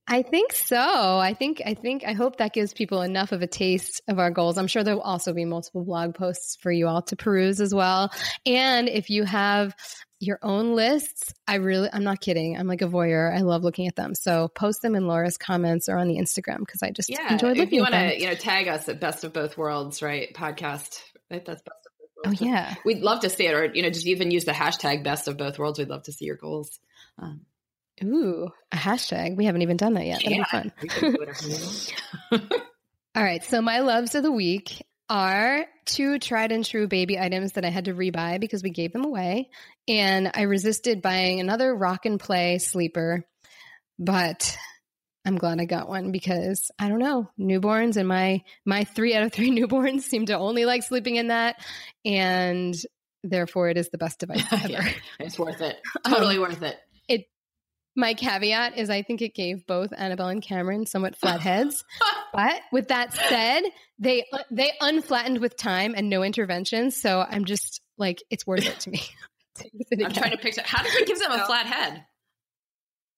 I 0.09 0.23
think 0.23 0.53
so. 0.53 0.79
I 1.19 1.35
think 1.35 1.61
I 1.66 1.75
think 1.75 2.05
I 2.05 2.12
hope 2.12 2.37
that 2.37 2.53
gives 2.53 2.73
people 2.73 3.03
enough 3.03 3.33
of 3.33 3.42
a 3.42 3.47
taste 3.47 4.03
of 4.07 4.21
our 4.21 4.31
goals. 4.31 4.57
I'm 4.57 4.69
sure 4.69 4.85
there 4.85 4.95
will 4.95 5.03
also 5.03 5.33
be 5.33 5.45
multiple 5.45 5.85
blog 5.85 6.14
posts 6.14 6.57
for 6.61 6.71
you 6.71 6.87
all 6.87 7.03
to 7.03 7.16
peruse 7.16 7.61
as 7.61 7.75
well. 7.75 8.12
And 8.45 8.88
if 8.88 9.11
you 9.11 9.25
have 9.25 9.75
your 10.21 10.38
own 10.42 10.77
lists, 10.77 11.35
I 11.49 11.57
really 11.57 11.88
I'm 11.92 12.05
not 12.05 12.21
kidding. 12.21 12.57
I'm 12.57 12.69
like 12.69 12.83
a 12.83 12.87
voyeur. 12.87 13.35
I 13.37 13.40
love 13.40 13.64
looking 13.64 13.88
at 13.88 13.97
them. 13.97 14.14
So 14.14 14.47
post 14.47 14.81
them 14.81 14.95
in 14.95 15.09
Laura's 15.09 15.38
comments 15.38 15.88
or 15.88 15.97
on 15.99 16.07
the 16.07 16.19
Instagram 16.19 16.61
because 16.61 16.83
I 16.83 16.90
just 16.90 17.11
yeah, 17.11 17.33
enjoy 17.33 17.49
looking 17.49 17.62
at 17.62 17.64
them. 17.64 17.66
if 17.66 17.73
you 17.73 17.81
want 17.81 17.95
to, 17.95 18.21
you 18.21 18.29
know, 18.29 18.35
tag 18.35 18.69
us 18.69 18.88
at 18.88 19.01
Best 19.01 19.25
of 19.25 19.33
Both 19.33 19.59
Worlds, 19.59 20.03
right? 20.03 20.33
Podcast. 20.33 21.01
Right? 21.29 21.45
That's 21.45 21.62
best 21.62 21.87
of 21.87 21.92
both 21.99 22.11
worlds. 22.25 22.42
Oh 22.42 22.45
yeah. 22.45 22.75
We'd 22.85 23.01
love 23.03 23.21
to 23.21 23.31
see 23.31 23.49
it 23.49 23.55
or 23.55 23.64
you 23.75 23.83
know, 23.83 23.90
just 23.90 24.07
even 24.07 24.31
use 24.31 24.45
the 24.45 24.53
hashtag 24.53 25.03
best 25.03 25.27
of 25.27 25.37
both 25.37 25.59
worlds. 25.59 25.81
We'd 25.81 25.88
love 25.88 26.05
to 26.05 26.12
see 26.12 26.27
your 26.27 26.37
goals. 26.37 26.79
Um, 27.19 27.40
Ooh, 28.05 28.49
a 28.73 28.77
hashtag. 28.77 29.37
We 29.37 29.47
haven't 29.47 29.63
even 29.63 29.77
done 29.77 29.95
that 29.95 30.07
yet. 30.07 30.23
That'll 30.23 30.39
yeah, 30.39 30.71
be 30.81 30.89
fun. 30.89 32.41
All 33.15 33.23
right. 33.23 33.43
So 33.45 33.63
my 33.63 33.81
loves 33.81 34.15
of 34.15 34.23
the 34.23 34.33
week 34.33 34.83
are 35.09 35.65
two 35.87 36.19
tried 36.19 36.53
and 36.53 36.65
true 36.65 36.89
baby 36.89 37.19
items 37.19 37.53
that 37.53 37.65
I 37.65 37.71
had 37.71 37.87
to 37.87 37.95
rebuy 37.95 38.41
because 38.41 38.63
we 38.63 38.71
gave 38.71 38.93
them 38.93 39.05
away. 39.05 39.49
And 39.89 40.31
I 40.35 40.43
resisted 40.43 41.01
buying 41.01 41.41
another 41.41 41.75
rock 41.75 42.05
and 42.05 42.21
play 42.21 42.59
sleeper, 42.59 43.27
but 43.99 44.57
I'm 45.25 45.39
glad 45.39 45.61
I 45.61 45.65
got 45.65 45.89
one 45.89 46.13
because 46.13 46.71
I 46.79 46.89
don't 46.89 46.99
know, 46.99 47.31
newborns 47.39 47.97
and 47.97 48.09
my 48.09 48.43
my 48.65 48.85
3 48.85 49.15
out 49.15 49.23
of 49.23 49.33
3 49.33 49.51
newborns 49.59 50.03
seem 50.03 50.27
to 50.27 50.37
only 50.37 50.65
like 50.65 50.83
sleeping 50.83 51.17
in 51.17 51.29
that 51.29 51.57
and 52.05 52.75
therefore 53.25 53.71
it 53.71 53.79
is 53.79 53.89
the 53.89 53.99
best 53.99 54.19
device 54.21 54.45
ever. 54.53 54.69
yeah, 54.69 54.89
it's 55.19 55.39
worth 55.39 55.61
it. 55.61 55.77
Totally 56.07 56.37
um, 56.37 56.43
worth 56.43 56.63
it. 56.63 56.77
My 57.97 58.15
caveat 58.15 58.77
is 58.77 58.91
I 58.91 59.03
think 59.03 59.23
it 59.23 59.35
gave 59.35 59.67
both 59.67 59.93
Annabelle 59.97 60.29
and 60.29 60.43
Cameron 60.43 60.87
somewhat 60.87 61.17
flat 61.21 61.41
heads. 61.41 61.83
but 62.33 62.61
with 62.73 62.89
that 62.89 63.15
said, 63.15 63.63
they 63.99 64.25
they 64.51 64.73
unflattened 64.81 65.39
with 65.39 65.57
time 65.57 65.95
and 65.97 66.11
no 66.11 66.23
intervention. 66.23 66.91
So 66.91 67.25
I'm 67.29 67.47
just 67.47 67.81
like, 67.97 68.23
it's 68.31 68.47
worth 68.47 68.67
it 68.67 68.79
to 68.81 68.91
me. 68.91 69.01
I'm 70.05 70.13
trying 70.13 70.33
to 70.33 70.39
picture 70.39 70.63
how 70.65 70.83
does 70.83 70.95
it 70.95 71.07
give 71.07 71.19
them 71.19 71.33
a 71.33 71.47
flat 71.47 71.67
head? 71.67 72.05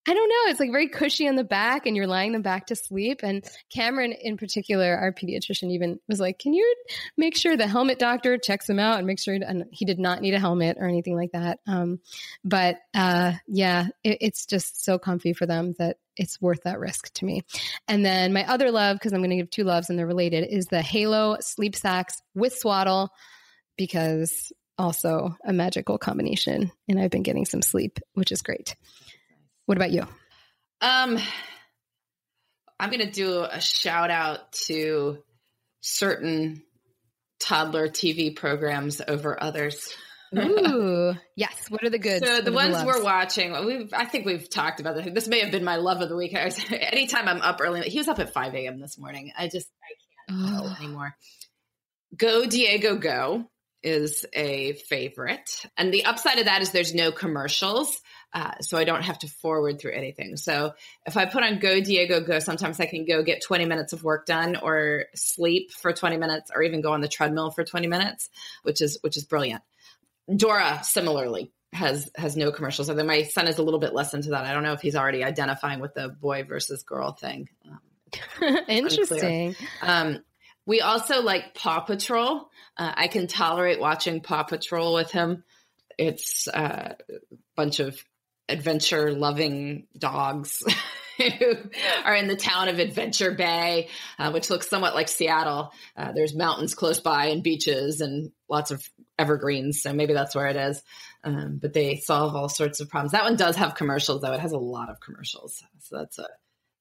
I 0.09 0.14
don't 0.14 0.29
know. 0.29 0.51
It's 0.51 0.59
like 0.59 0.73
very 0.73 0.88
cushy 0.88 1.29
on 1.29 1.37
the 1.37 1.44
back, 1.44 1.85
and 1.85 1.94
you're 1.94 2.07
lying 2.07 2.33
them 2.33 2.40
back 2.40 2.68
to 2.68 2.77
sleep. 2.77 3.21
And 3.23 3.44
Cameron, 3.68 4.12
in 4.12 4.38
particular, 4.38 4.97
our 4.97 5.12
pediatrician, 5.12 5.71
even 5.73 6.01
was 6.09 6.18
like, 6.18 6.38
"Can 6.38 6.55
you 6.55 6.77
make 7.18 7.37
sure 7.37 7.59
the 7.59 7.66
helmet 7.66 7.99
doctor 7.99 8.38
checks 8.38 8.71
him 8.71 8.79
out 8.79 8.97
and 8.97 9.07
make 9.07 9.21
sure?" 9.21 9.35
And 9.35 9.66
he 9.71 9.85
did 9.85 9.99
not 9.99 10.23
need 10.23 10.33
a 10.33 10.40
helmet 10.40 10.79
or 10.81 10.88
anything 10.88 11.14
like 11.14 11.33
that. 11.33 11.59
Um, 11.66 12.01
but 12.42 12.79
uh, 12.94 13.35
yeah, 13.47 13.88
it, 14.03 14.16
it's 14.23 14.47
just 14.47 14.83
so 14.83 14.99
comfy 14.99 15.35
for 15.35 15.44
them 15.44 15.75
that 15.79 15.99
it's 16.16 16.40
worth 16.40 16.62
that 16.64 16.81
risk 16.81 17.12
to 17.14 17.27
me. 17.27 17.42
And 17.87 18.03
then 18.03 18.33
my 18.33 18.49
other 18.49 18.71
love, 18.71 18.97
because 18.97 19.12
I'm 19.12 19.21
going 19.21 19.29
to 19.29 19.37
give 19.37 19.51
two 19.51 19.64
loves 19.64 19.90
and 19.90 19.99
they're 19.99 20.07
related, 20.07 20.49
is 20.49 20.68
the 20.68 20.81
Halo 20.81 21.37
sleep 21.40 21.77
sacks 21.77 22.23
with 22.35 22.55
swaddle, 22.55 23.11
because 23.77 24.53
also 24.79 25.37
a 25.44 25.53
magical 25.53 25.99
combination. 25.99 26.73
And 26.88 26.99
I've 26.99 27.11
been 27.11 27.23
getting 27.23 27.44
some 27.44 27.61
sleep, 27.61 27.99
which 28.14 28.33
is 28.33 28.40
great. 28.40 28.75
What 29.68 29.76
about 29.76 29.90
you? 29.90 30.07
Um, 30.81 31.18
I'm 32.81 32.88
going 32.88 33.04
to 33.04 33.11
do 33.11 33.42
a 33.42 33.61
shout 33.61 34.11
out 34.11 34.50
to 34.64 35.18
certain 35.83 36.62
toddler 37.38 37.88
TV 37.88 38.35
programs 38.35 39.02
over 39.07 39.38
others. 39.38 39.94
Ooh, 40.35 41.12
yes. 41.37 41.52
What 41.68 41.85
are 41.85 41.90
the 41.90 41.98
good? 41.98 42.24
So 42.24 42.40
the 42.40 42.50
ones 42.50 42.78
the 42.78 42.87
we're 42.87 43.04
watching, 43.04 43.52
we 43.66 43.90
I 43.92 44.07
think 44.07 44.24
we've 44.24 44.48
talked 44.48 44.81
about 44.81 44.96
this. 44.96 45.12
This 45.12 45.28
may 45.28 45.40
have 45.40 45.50
been 45.50 45.64
my 45.64 45.76
love 45.76 46.00
of 46.00 46.09
the 46.09 46.16
week. 46.16 46.33
Was, 46.42 46.59
anytime 46.70 47.28
I'm 47.28 47.42
up 47.42 47.61
early, 47.61 47.83
he 47.90 47.98
was 47.98 48.09
up 48.09 48.20
at 48.20 48.33
5 48.33 48.54
a.m. 48.54 48.81
this 48.81 48.96
morning. 48.96 49.33
I 49.37 49.48
just 49.48 49.68
I 49.85 50.33
can't 50.33 50.62
oh. 50.62 50.76
anymore. 50.83 51.14
Go 52.16 52.46
Diego 52.46 52.96
Go 52.96 53.50
is 53.83 54.24
a 54.33 54.72
favorite, 54.88 55.66
and 55.76 55.92
the 55.92 56.07
upside 56.07 56.38
of 56.38 56.46
that 56.46 56.62
is 56.62 56.70
there's 56.70 56.94
no 56.94 57.12
commercials. 57.12 58.00
Uh, 58.33 58.53
so 58.61 58.77
I 58.77 58.85
don't 58.85 59.03
have 59.03 59.19
to 59.21 59.29
forward 59.29 59.81
through 59.81 59.93
anything. 59.93 60.37
So 60.37 60.75
if 61.07 61.17
I 61.17 61.25
put 61.25 61.43
on 61.43 61.59
Go 61.59 61.81
Diego 61.81 62.21
Go, 62.21 62.38
sometimes 62.41 62.79
I 62.79 62.87
can 62.87 63.07
go 63.07 63.23
get 63.23 63.43
20 63.43 63.64
minutes 63.64 63.93
of 63.95 64.05
work 64.05 64.27
done 64.27 64.57
or 64.57 65.07
sleep 65.14 65.73
for 65.73 65.93
20 65.93 66.19
minutes 66.19 66.51
or 66.55 66.62
even 66.62 66.83
go 66.83 66.93
on 66.93 67.01
the 67.01 67.09
treadmill 67.09 67.51
for 67.51 67.64
20 67.64 67.87
minutes, 67.87 68.29
which 68.62 68.83
is 68.83 68.99
which 69.01 69.17
is 69.17 69.25
brilliant. 69.25 69.62
Dora 70.35 70.81
similarly 70.83 71.53
has 71.73 72.11
has 72.17 72.37
no 72.37 72.53
commercials. 72.53 72.91
Although 72.91 73.05
my 73.05 73.23
son 73.23 73.49
is 73.49 73.59
a 73.59 73.62
little 73.62 73.81
bit 73.81 73.95
less 73.95 74.14
into 74.14 74.31
that. 74.31 74.45
I 74.45 74.53
don't 74.53 74.62
know 74.62 74.73
if 74.73 74.81
he's 74.81 74.97
already 74.97 75.25
identifying 75.25 75.81
with 75.81 75.95
the 75.95 76.09
boy 76.09 76.45
versus 76.45 76.83
girl 76.83 77.12
thing. 77.12 77.49
Um, 77.67 78.59
Interesting. 78.69 79.55
Um, 79.83 80.23
we 80.67 80.81
also 80.83 81.23
like 81.23 81.55
Paw 81.55 81.81
Patrol. 81.81 82.51
Uh, 82.77 82.93
I 82.95 83.09
can 83.09 83.27
tolerate 83.27 83.81
watching 83.81 84.21
Paw 84.21 84.43
Patrol 84.43 84.95
with 84.95 85.11
him. 85.11 85.45
It's 85.97 86.47
uh, 86.47 86.95
a 86.99 87.37
bunch 87.57 87.81
of 87.81 87.99
adventure 88.48 89.12
loving 89.12 89.87
dogs 89.96 90.62
who 91.18 91.54
are 92.04 92.14
in 92.14 92.28
the 92.28 92.37
town 92.37 92.68
of 92.68 92.78
Adventure 92.78 93.32
Bay, 93.32 93.88
uh, 94.18 94.30
which 94.30 94.50
looks 94.50 94.68
somewhat 94.68 94.94
like 94.94 95.08
Seattle. 95.08 95.72
Uh, 95.96 96.12
there's 96.12 96.34
mountains 96.34 96.74
close 96.74 97.00
by 97.00 97.26
and 97.26 97.42
beaches 97.42 98.00
and 98.00 98.30
lots 98.48 98.70
of 98.70 98.82
evergreens. 99.18 99.82
So 99.82 99.92
maybe 99.92 100.14
that's 100.14 100.34
where 100.34 100.46
it 100.46 100.56
is. 100.56 100.82
Um, 101.24 101.58
but 101.61 101.72
they 101.72 101.96
solve 101.96 102.34
all 102.34 102.48
sorts 102.48 102.80
of 102.80 102.88
problems. 102.88 103.12
That 103.12 103.24
one 103.24 103.37
does 103.37 103.56
have 103.56 103.74
commercials, 103.74 104.22
though. 104.22 104.32
It 104.32 104.40
has 104.40 104.52
a 104.52 104.58
lot 104.58 104.90
of 104.90 105.00
commercials. 105.00 105.62
So 105.80 105.98
that's 105.98 106.18
a. 106.18 106.26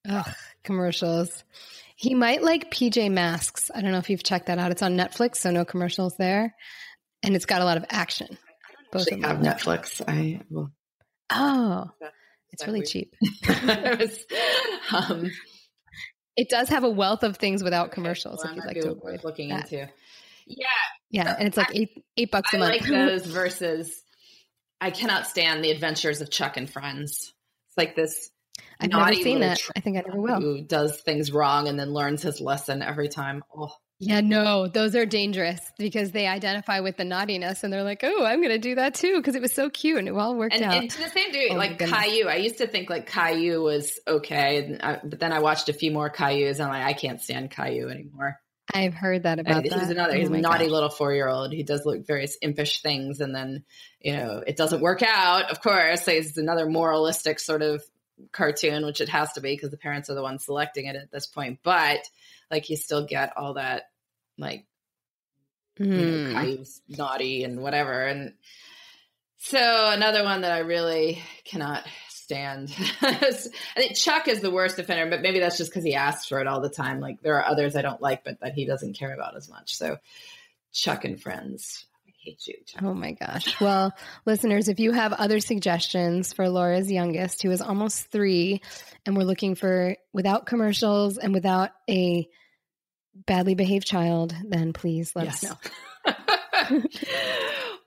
Ugh, 0.10 0.36
commercials. 0.64 1.44
He 1.96 2.14
might 2.14 2.44
like 2.44 2.72
PJ 2.72 3.12
Masks. 3.12 3.72
I 3.74 3.82
don't 3.82 3.92
know 3.92 3.98
if 3.98 4.10
you've 4.10 4.24
checked 4.24 4.46
that 4.46 4.60
out. 4.60 4.72
It's 4.72 4.84
on 4.84 4.96
Netflix, 4.96 5.38
so 5.38 5.50
no 5.50 5.66
commercials 5.66 6.16
there. 6.18 6.56
And 7.24 7.36
it's 7.36 7.48
got 7.48 7.62
a 7.62 7.66
lot 7.66 7.78
of 7.78 7.86
action. 7.90 8.38
Both 8.92 9.12
of 9.12 9.20
them. 9.20 9.24
have 9.24 9.40
Netflix. 9.40 10.02
I 10.08 10.42
will 10.50 10.72
Oh, 11.30 11.90
it's 12.52 12.66
really 12.66 12.80
weird? 12.80 12.88
cheap. 12.88 13.14
was, 14.00 14.26
um, 14.94 15.32
it 16.36 16.50
does 16.50 16.70
have 16.70 16.84
a 16.84 16.90
wealth 16.90 17.24
of 17.24 17.38
things 17.38 17.64
without 17.64 17.92
commercials. 17.92 18.42
Well, 18.44 18.52
if 18.54 18.58
you'd 18.58 18.66
like 18.66 18.82
to 18.82 18.92
avoid 18.92 19.24
looking 19.24 19.50
that. 19.50 19.72
into. 19.72 19.90
Yeah, 20.46 20.66
yeah, 21.10 21.36
and 21.38 21.48
it's 21.48 21.58
like 21.58 21.76
eight 21.76 21.92
eight 22.16 22.32
bucks 22.32 22.54
a 22.54 22.58
I 22.58 22.60
month. 22.60 22.82
like 22.82 22.90
those 22.90 23.26
versus. 23.26 24.04
I 24.80 24.92
cannot 24.92 25.26
stand 25.26 25.64
the 25.64 25.72
Adventures 25.72 26.22
of 26.22 26.30
Chuck 26.30 26.56
and 26.56 26.70
Friends. 26.70 27.34
It's 27.68 27.78
like 27.78 27.96
this. 27.96 28.30
I've 28.80 28.92
never 28.92 29.14
seen 29.14 29.40
that. 29.40 29.60
I 29.76 29.80
think 29.80 29.98
I 29.98 30.02
never 30.02 30.22
will. 30.22 30.40
Who 30.40 30.62
does 30.62 31.02
things 31.02 31.32
wrong 31.32 31.68
and 31.68 31.80
then 31.80 31.94
learns 31.94 32.22
his 32.22 32.40
lesson 32.40 32.84
every 32.84 33.10
time? 33.10 33.44
Oh, 33.56 33.72
Yeah, 34.00 34.22
no, 34.22 34.68
those 34.68 34.96
are 34.96 35.08
dangerous 35.08 35.60
because 35.80 36.12
they 36.12 36.28
identify 36.28 36.82
with 36.82 36.98
the 36.98 37.04
naughtiness 37.04 37.64
and 37.64 37.74
they're 37.74 37.84
like, 37.84 38.02
oh, 38.04 38.24
I'm 38.26 38.42
going 38.42 38.52
to 38.54 38.60
do 38.60 38.76
that 38.76 38.94
too 38.94 39.18
because 39.18 39.34
it 39.34 39.42
was 39.42 39.54
so 39.54 39.72
cute 39.72 39.98
and 39.98 40.08
it 40.08 40.14
all 40.14 40.36
worked 40.36 40.54
and, 40.54 40.64
out. 40.64 40.76
and 40.76 40.92
to 40.92 40.98
the 41.00 41.10
same 41.10 41.32
degree, 41.32 41.50
Oh 41.52 41.56
like. 41.56 41.80
Caillou. 41.80 42.28
I 42.28 42.36
used 42.36 42.60
to 42.60 42.68
think 42.68 42.92
like 42.92 43.08
Caillou 43.10 43.64
was 43.64 44.00
okay, 44.08 44.64
and 44.64 44.82
I, 44.84 45.00
but 45.04 45.20
then 45.20 45.34
I 45.34 45.40
watched 45.40 45.68
a 45.70 45.74
few 45.74 45.92
more 45.92 46.12
Cailloux, 46.12 46.52
and 46.52 46.62
I'm 46.62 46.70
like, 46.70 46.86
I 46.86 46.94
can't 46.94 47.20
stand 47.22 47.50
Caillou 47.50 47.90
anymore. 47.90 48.40
I've 48.72 48.94
heard 48.94 49.24
that 49.24 49.40
about 49.40 49.64
And 49.64 49.72
that. 49.72 49.80
he's 49.80 49.90
another. 49.90 50.14
Oh 50.14 50.20
He's 50.20 50.28
a 50.30 50.38
naughty 50.38 50.66
gosh. 50.66 50.72
little 50.74 50.90
four 50.90 51.14
year 51.14 51.28
old. 51.30 51.52
He 51.54 51.64
does 51.64 51.84
look 51.86 52.06
various 52.06 52.38
impish 52.42 52.82
things, 52.82 53.20
and 53.22 53.34
then 53.34 53.64
you 54.00 54.16
know 54.16 54.44
it 54.46 54.58
doesn't 54.58 54.82
work 54.82 55.02
out. 55.02 55.50
Of 55.50 55.62
course, 55.62 56.04
so 56.04 56.12
it's 56.12 56.38
another 56.38 56.70
moralistic 56.70 57.40
sort 57.40 57.62
of 57.64 57.82
cartoon, 58.32 58.86
which 58.86 59.02
it 59.02 59.10
has 59.10 59.32
to 59.34 59.42
be 59.42 59.54
because 59.56 59.72
the 59.72 59.78
parents 59.78 60.10
are 60.10 60.16
the 60.16 60.22
ones 60.22 60.46
selecting 60.46 60.86
it 60.86 60.96
at 60.98 61.10
this 61.12 61.26
point. 61.26 61.60
But 61.64 62.00
like, 62.52 62.70
you 62.70 62.78
still 62.78 63.06
get 63.06 63.36
all 63.38 63.54
that 63.56 63.84
like 64.38 64.66
you 65.80 65.86
know, 65.86 65.98
Mm. 65.98 66.34
Caillou's 66.34 66.82
naughty 66.90 67.44
and 67.44 67.62
whatever. 67.62 68.06
And 68.06 68.34
so 69.38 69.90
another 69.92 70.24
one 70.24 70.42
that 70.42 70.52
I 70.52 70.60
really 70.60 71.22
cannot 71.46 71.86
stand. 72.10 72.74
I 73.02 73.32
think 73.76 73.96
Chuck 73.96 74.28
is 74.28 74.42
the 74.42 74.52
worst 74.52 74.80
offender, 74.80 75.10
but 75.10 75.22
maybe 75.22 75.40
that's 75.40 75.58
just 75.58 75.70
because 75.72 75.84
he 75.84 75.94
asks 75.96 76.28
for 76.28 76.40
it 76.40 76.48
all 76.48 76.62
the 76.62 76.70
time. 76.70 77.00
Like 77.00 77.22
there 77.22 77.36
are 77.38 77.46
others 77.46 77.76
I 77.76 77.84
don't 77.84 78.02
like, 78.02 78.24
but 78.24 78.40
that 78.42 78.54
he 78.54 78.66
doesn't 78.66 78.98
care 78.98 79.14
about 79.14 79.38
as 79.38 79.50
much. 79.50 79.76
So 79.76 79.98
Chuck 80.74 81.06
and 81.06 81.22
Friends. 81.22 81.86
Hate 82.28 82.46
you. 82.46 82.56
Oh 82.82 82.94
my 82.94 83.14
gosh. 83.14 83.62
Well, 83.62 83.94
listeners, 84.26 84.68
if 84.68 84.82
you 84.82 84.92
have 84.92 85.14
other 85.14 85.40
suggestions 85.40 86.34
for 86.34 86.50
Laura's 86.50 86.92
youngest, 86.92 87.42
who 87.42 87.52
is 87.52 87.62
almost 87.62 88.12
three, 88.12 88.62
and 89.06 89.16
we're 89.16 89.24
looking 89.24 89.56
for 89.56 89.96
without 90.12 90.46
commercials 90.46 91.18
and 91.18 91.34
without 91.34 91.70
a 91.90 92.28
badly 93.16 93.56
behaved 93.56 93.88
child, 93.88 94.36
then 94.44 94.74
please 94.74 95.16
let 95.16 95.30
us 95.30 95.44
know. 95.44 95.56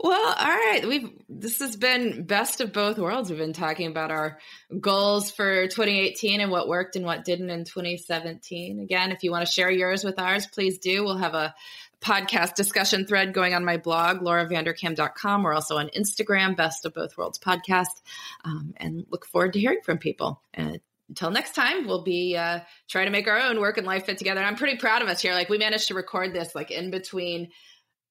well, 0.01 0.35
all 0.39 0.47
right. 0.47 0.85
We've 0.89 1.11
this 1.29 1.59
has 1.59 1.77
been 1.77 2.25
best 2.25 2.63
of 2.63 2.73
both 2.73 2.99
worlds. 2.99 3.29
We've 3.29 3.39
been 3.39 3.53
talking 3.53 3.89
about 3.89 4.11
our 4.11 4.39
goals 4.81 5.31
for 5.31 5.67
2018 5.67 6.41
and 6.41 6.51
what 6.51 6.67
worked 6.67 6.97
and 6.97 7.05
what 7.05 7.27
didn't 7.27 7.51
in 7.51 7.65
2017. 7.65 8.81
Again, 8.81 9.13
if 9.13 9.23
you 9.23 9.33
want 9.33 9.45
to 9.45 9.53
share 9.53 9.71
yours 9.71 10.03
with 10.03 10.19
ours, 10.19 10.47
please 10.47 10.79
do. 10.79 11.05
We'll 11.05 11.19
have 11.19 11.35
a 11.35 11.55
podcast 12.01 12.55
discussion 12.55 13.07
thread 13.07 13.35
going 13.35 13.55
on 13.55 13.65
my 13.65 13.77
blog, 13.77 14.21
lauravanderkam.com. 14.21 15.43
We're 15.43 15.55
also 15.55 15.77
on 15.79 15.91
Instagram, 15.97 16.57
Best 16.57 16.85
of 16.85 16.95
Both 16.95 17.17
Worlds 17.17 17.39
Podcast, 17.39 18.03
um, 18.45 18.75
and 18.77 19.07
look 19.11 19.27
forward 19.27 19.53
to 19.53 19.61
hearing 19.61 19.81
from 19.85 19.99
people. 19.99 20.43
And 20.55 20.81
until 21.09 21.31
next 21.31 21.55
time, 21.55 21.87
we'll 21.87 22.05
be 22.05 22.37
uh, 22.37 22.61
trying 22.89 23.07
to 23.07 23.13
make 23.13 23.29
our 23.29 23.39
own 23.39 23.61
work 23.61 23.79
and 23.79 23.87
life 23.87 24.07
fit 24.07 24.19
together. 24.19 24.41
And 24.41 24.47
I'm 24.47 24.57
pretty 24.57 24.79
proud 24.79 25.03
of 25.03 25.09
us 25.09 25.21
here. 25.21 25.35
Like 25.35 25.49
we 25.49 25.59
managed 25.59 25.89
to 25.89 25.95
record 25.95 26.33
this 26.33 26.55
like 26.55 26.71
in 26.71 26.91
between 26.91 27.49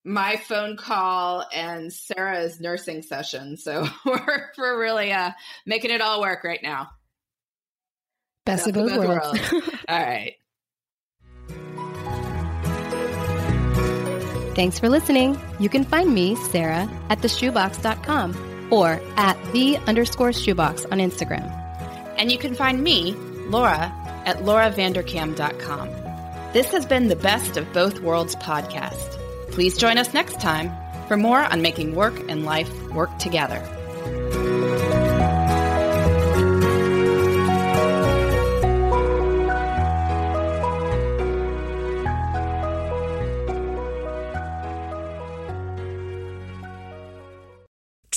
my 0.03 0.35
phone 0.37 0.77
call 0.77 1.45
and 1.53 1.91
Sarah's 1.91 2.59
nursing 2.59 3.01
session. 3.01 3.57
So 3.57 3.87
we're 4.05 4.51
we're 4.57 4.79
really 4.79 5.11
uh, 5.11 5.31
making 5.65 5.91
it 5.91 6.01
all 6.01 6.21
work 6.21 6.43
right 6.43 6.61
now. 6.61 6.89
Best 8.45 8.67
of 8.67 8.73
Best 8.73 8.87
both 8.87 9.07
worlds. 9.07 9.39
All 9.87 9.99
right. 9.99 10.33
Thanks 14.59 14.77
for 14.77 14.89
listening. 14.89 15.39
You 15.61 15.69
can 15.69 15.85
find 15.85 16.13
me, 16.13 16.35
Sarah, 16.35 16.85
at 17.09 17.19
theshoebox.com 17.19 18.67
or 18.69 18.99
at 19.15 19.37
the 19.53 19.77
underscore 19.87 20.33
shoebox 20.33 20.83
on 20.83 20.97
Instagram. 20.97 21.49
And 22.17 22.29
you 22.29 22.37
can 22.37 22.55
find 22.55 22.83
me, 22.83 23.13
Laura, 23.47 23.89
at 24.25 24.39
lauravanderkam.com. 24.39 25.87
This 26.51 26.73
has 26.73 26.85
been 26.85 27.07
the 27.07 27.15
Best 27.15 27.55
of 27.55 27.71
Both 27.71 28.01
Worlds 28.01 28.35
podcast. 28.35 29.17
Please 29.49 29.77
join 29.77 29.97
us 29.97 30.13
next 30.13 30.41
time 30.41 30.73
for 31.07 31.15
more 31.15 31.41
on 31.41 31.61
making 31.61 31.95
work 31.95 32.19
and 32.27 32.43
life 32.43 32.69
work 32.91 33.17
together. 33.17 33.65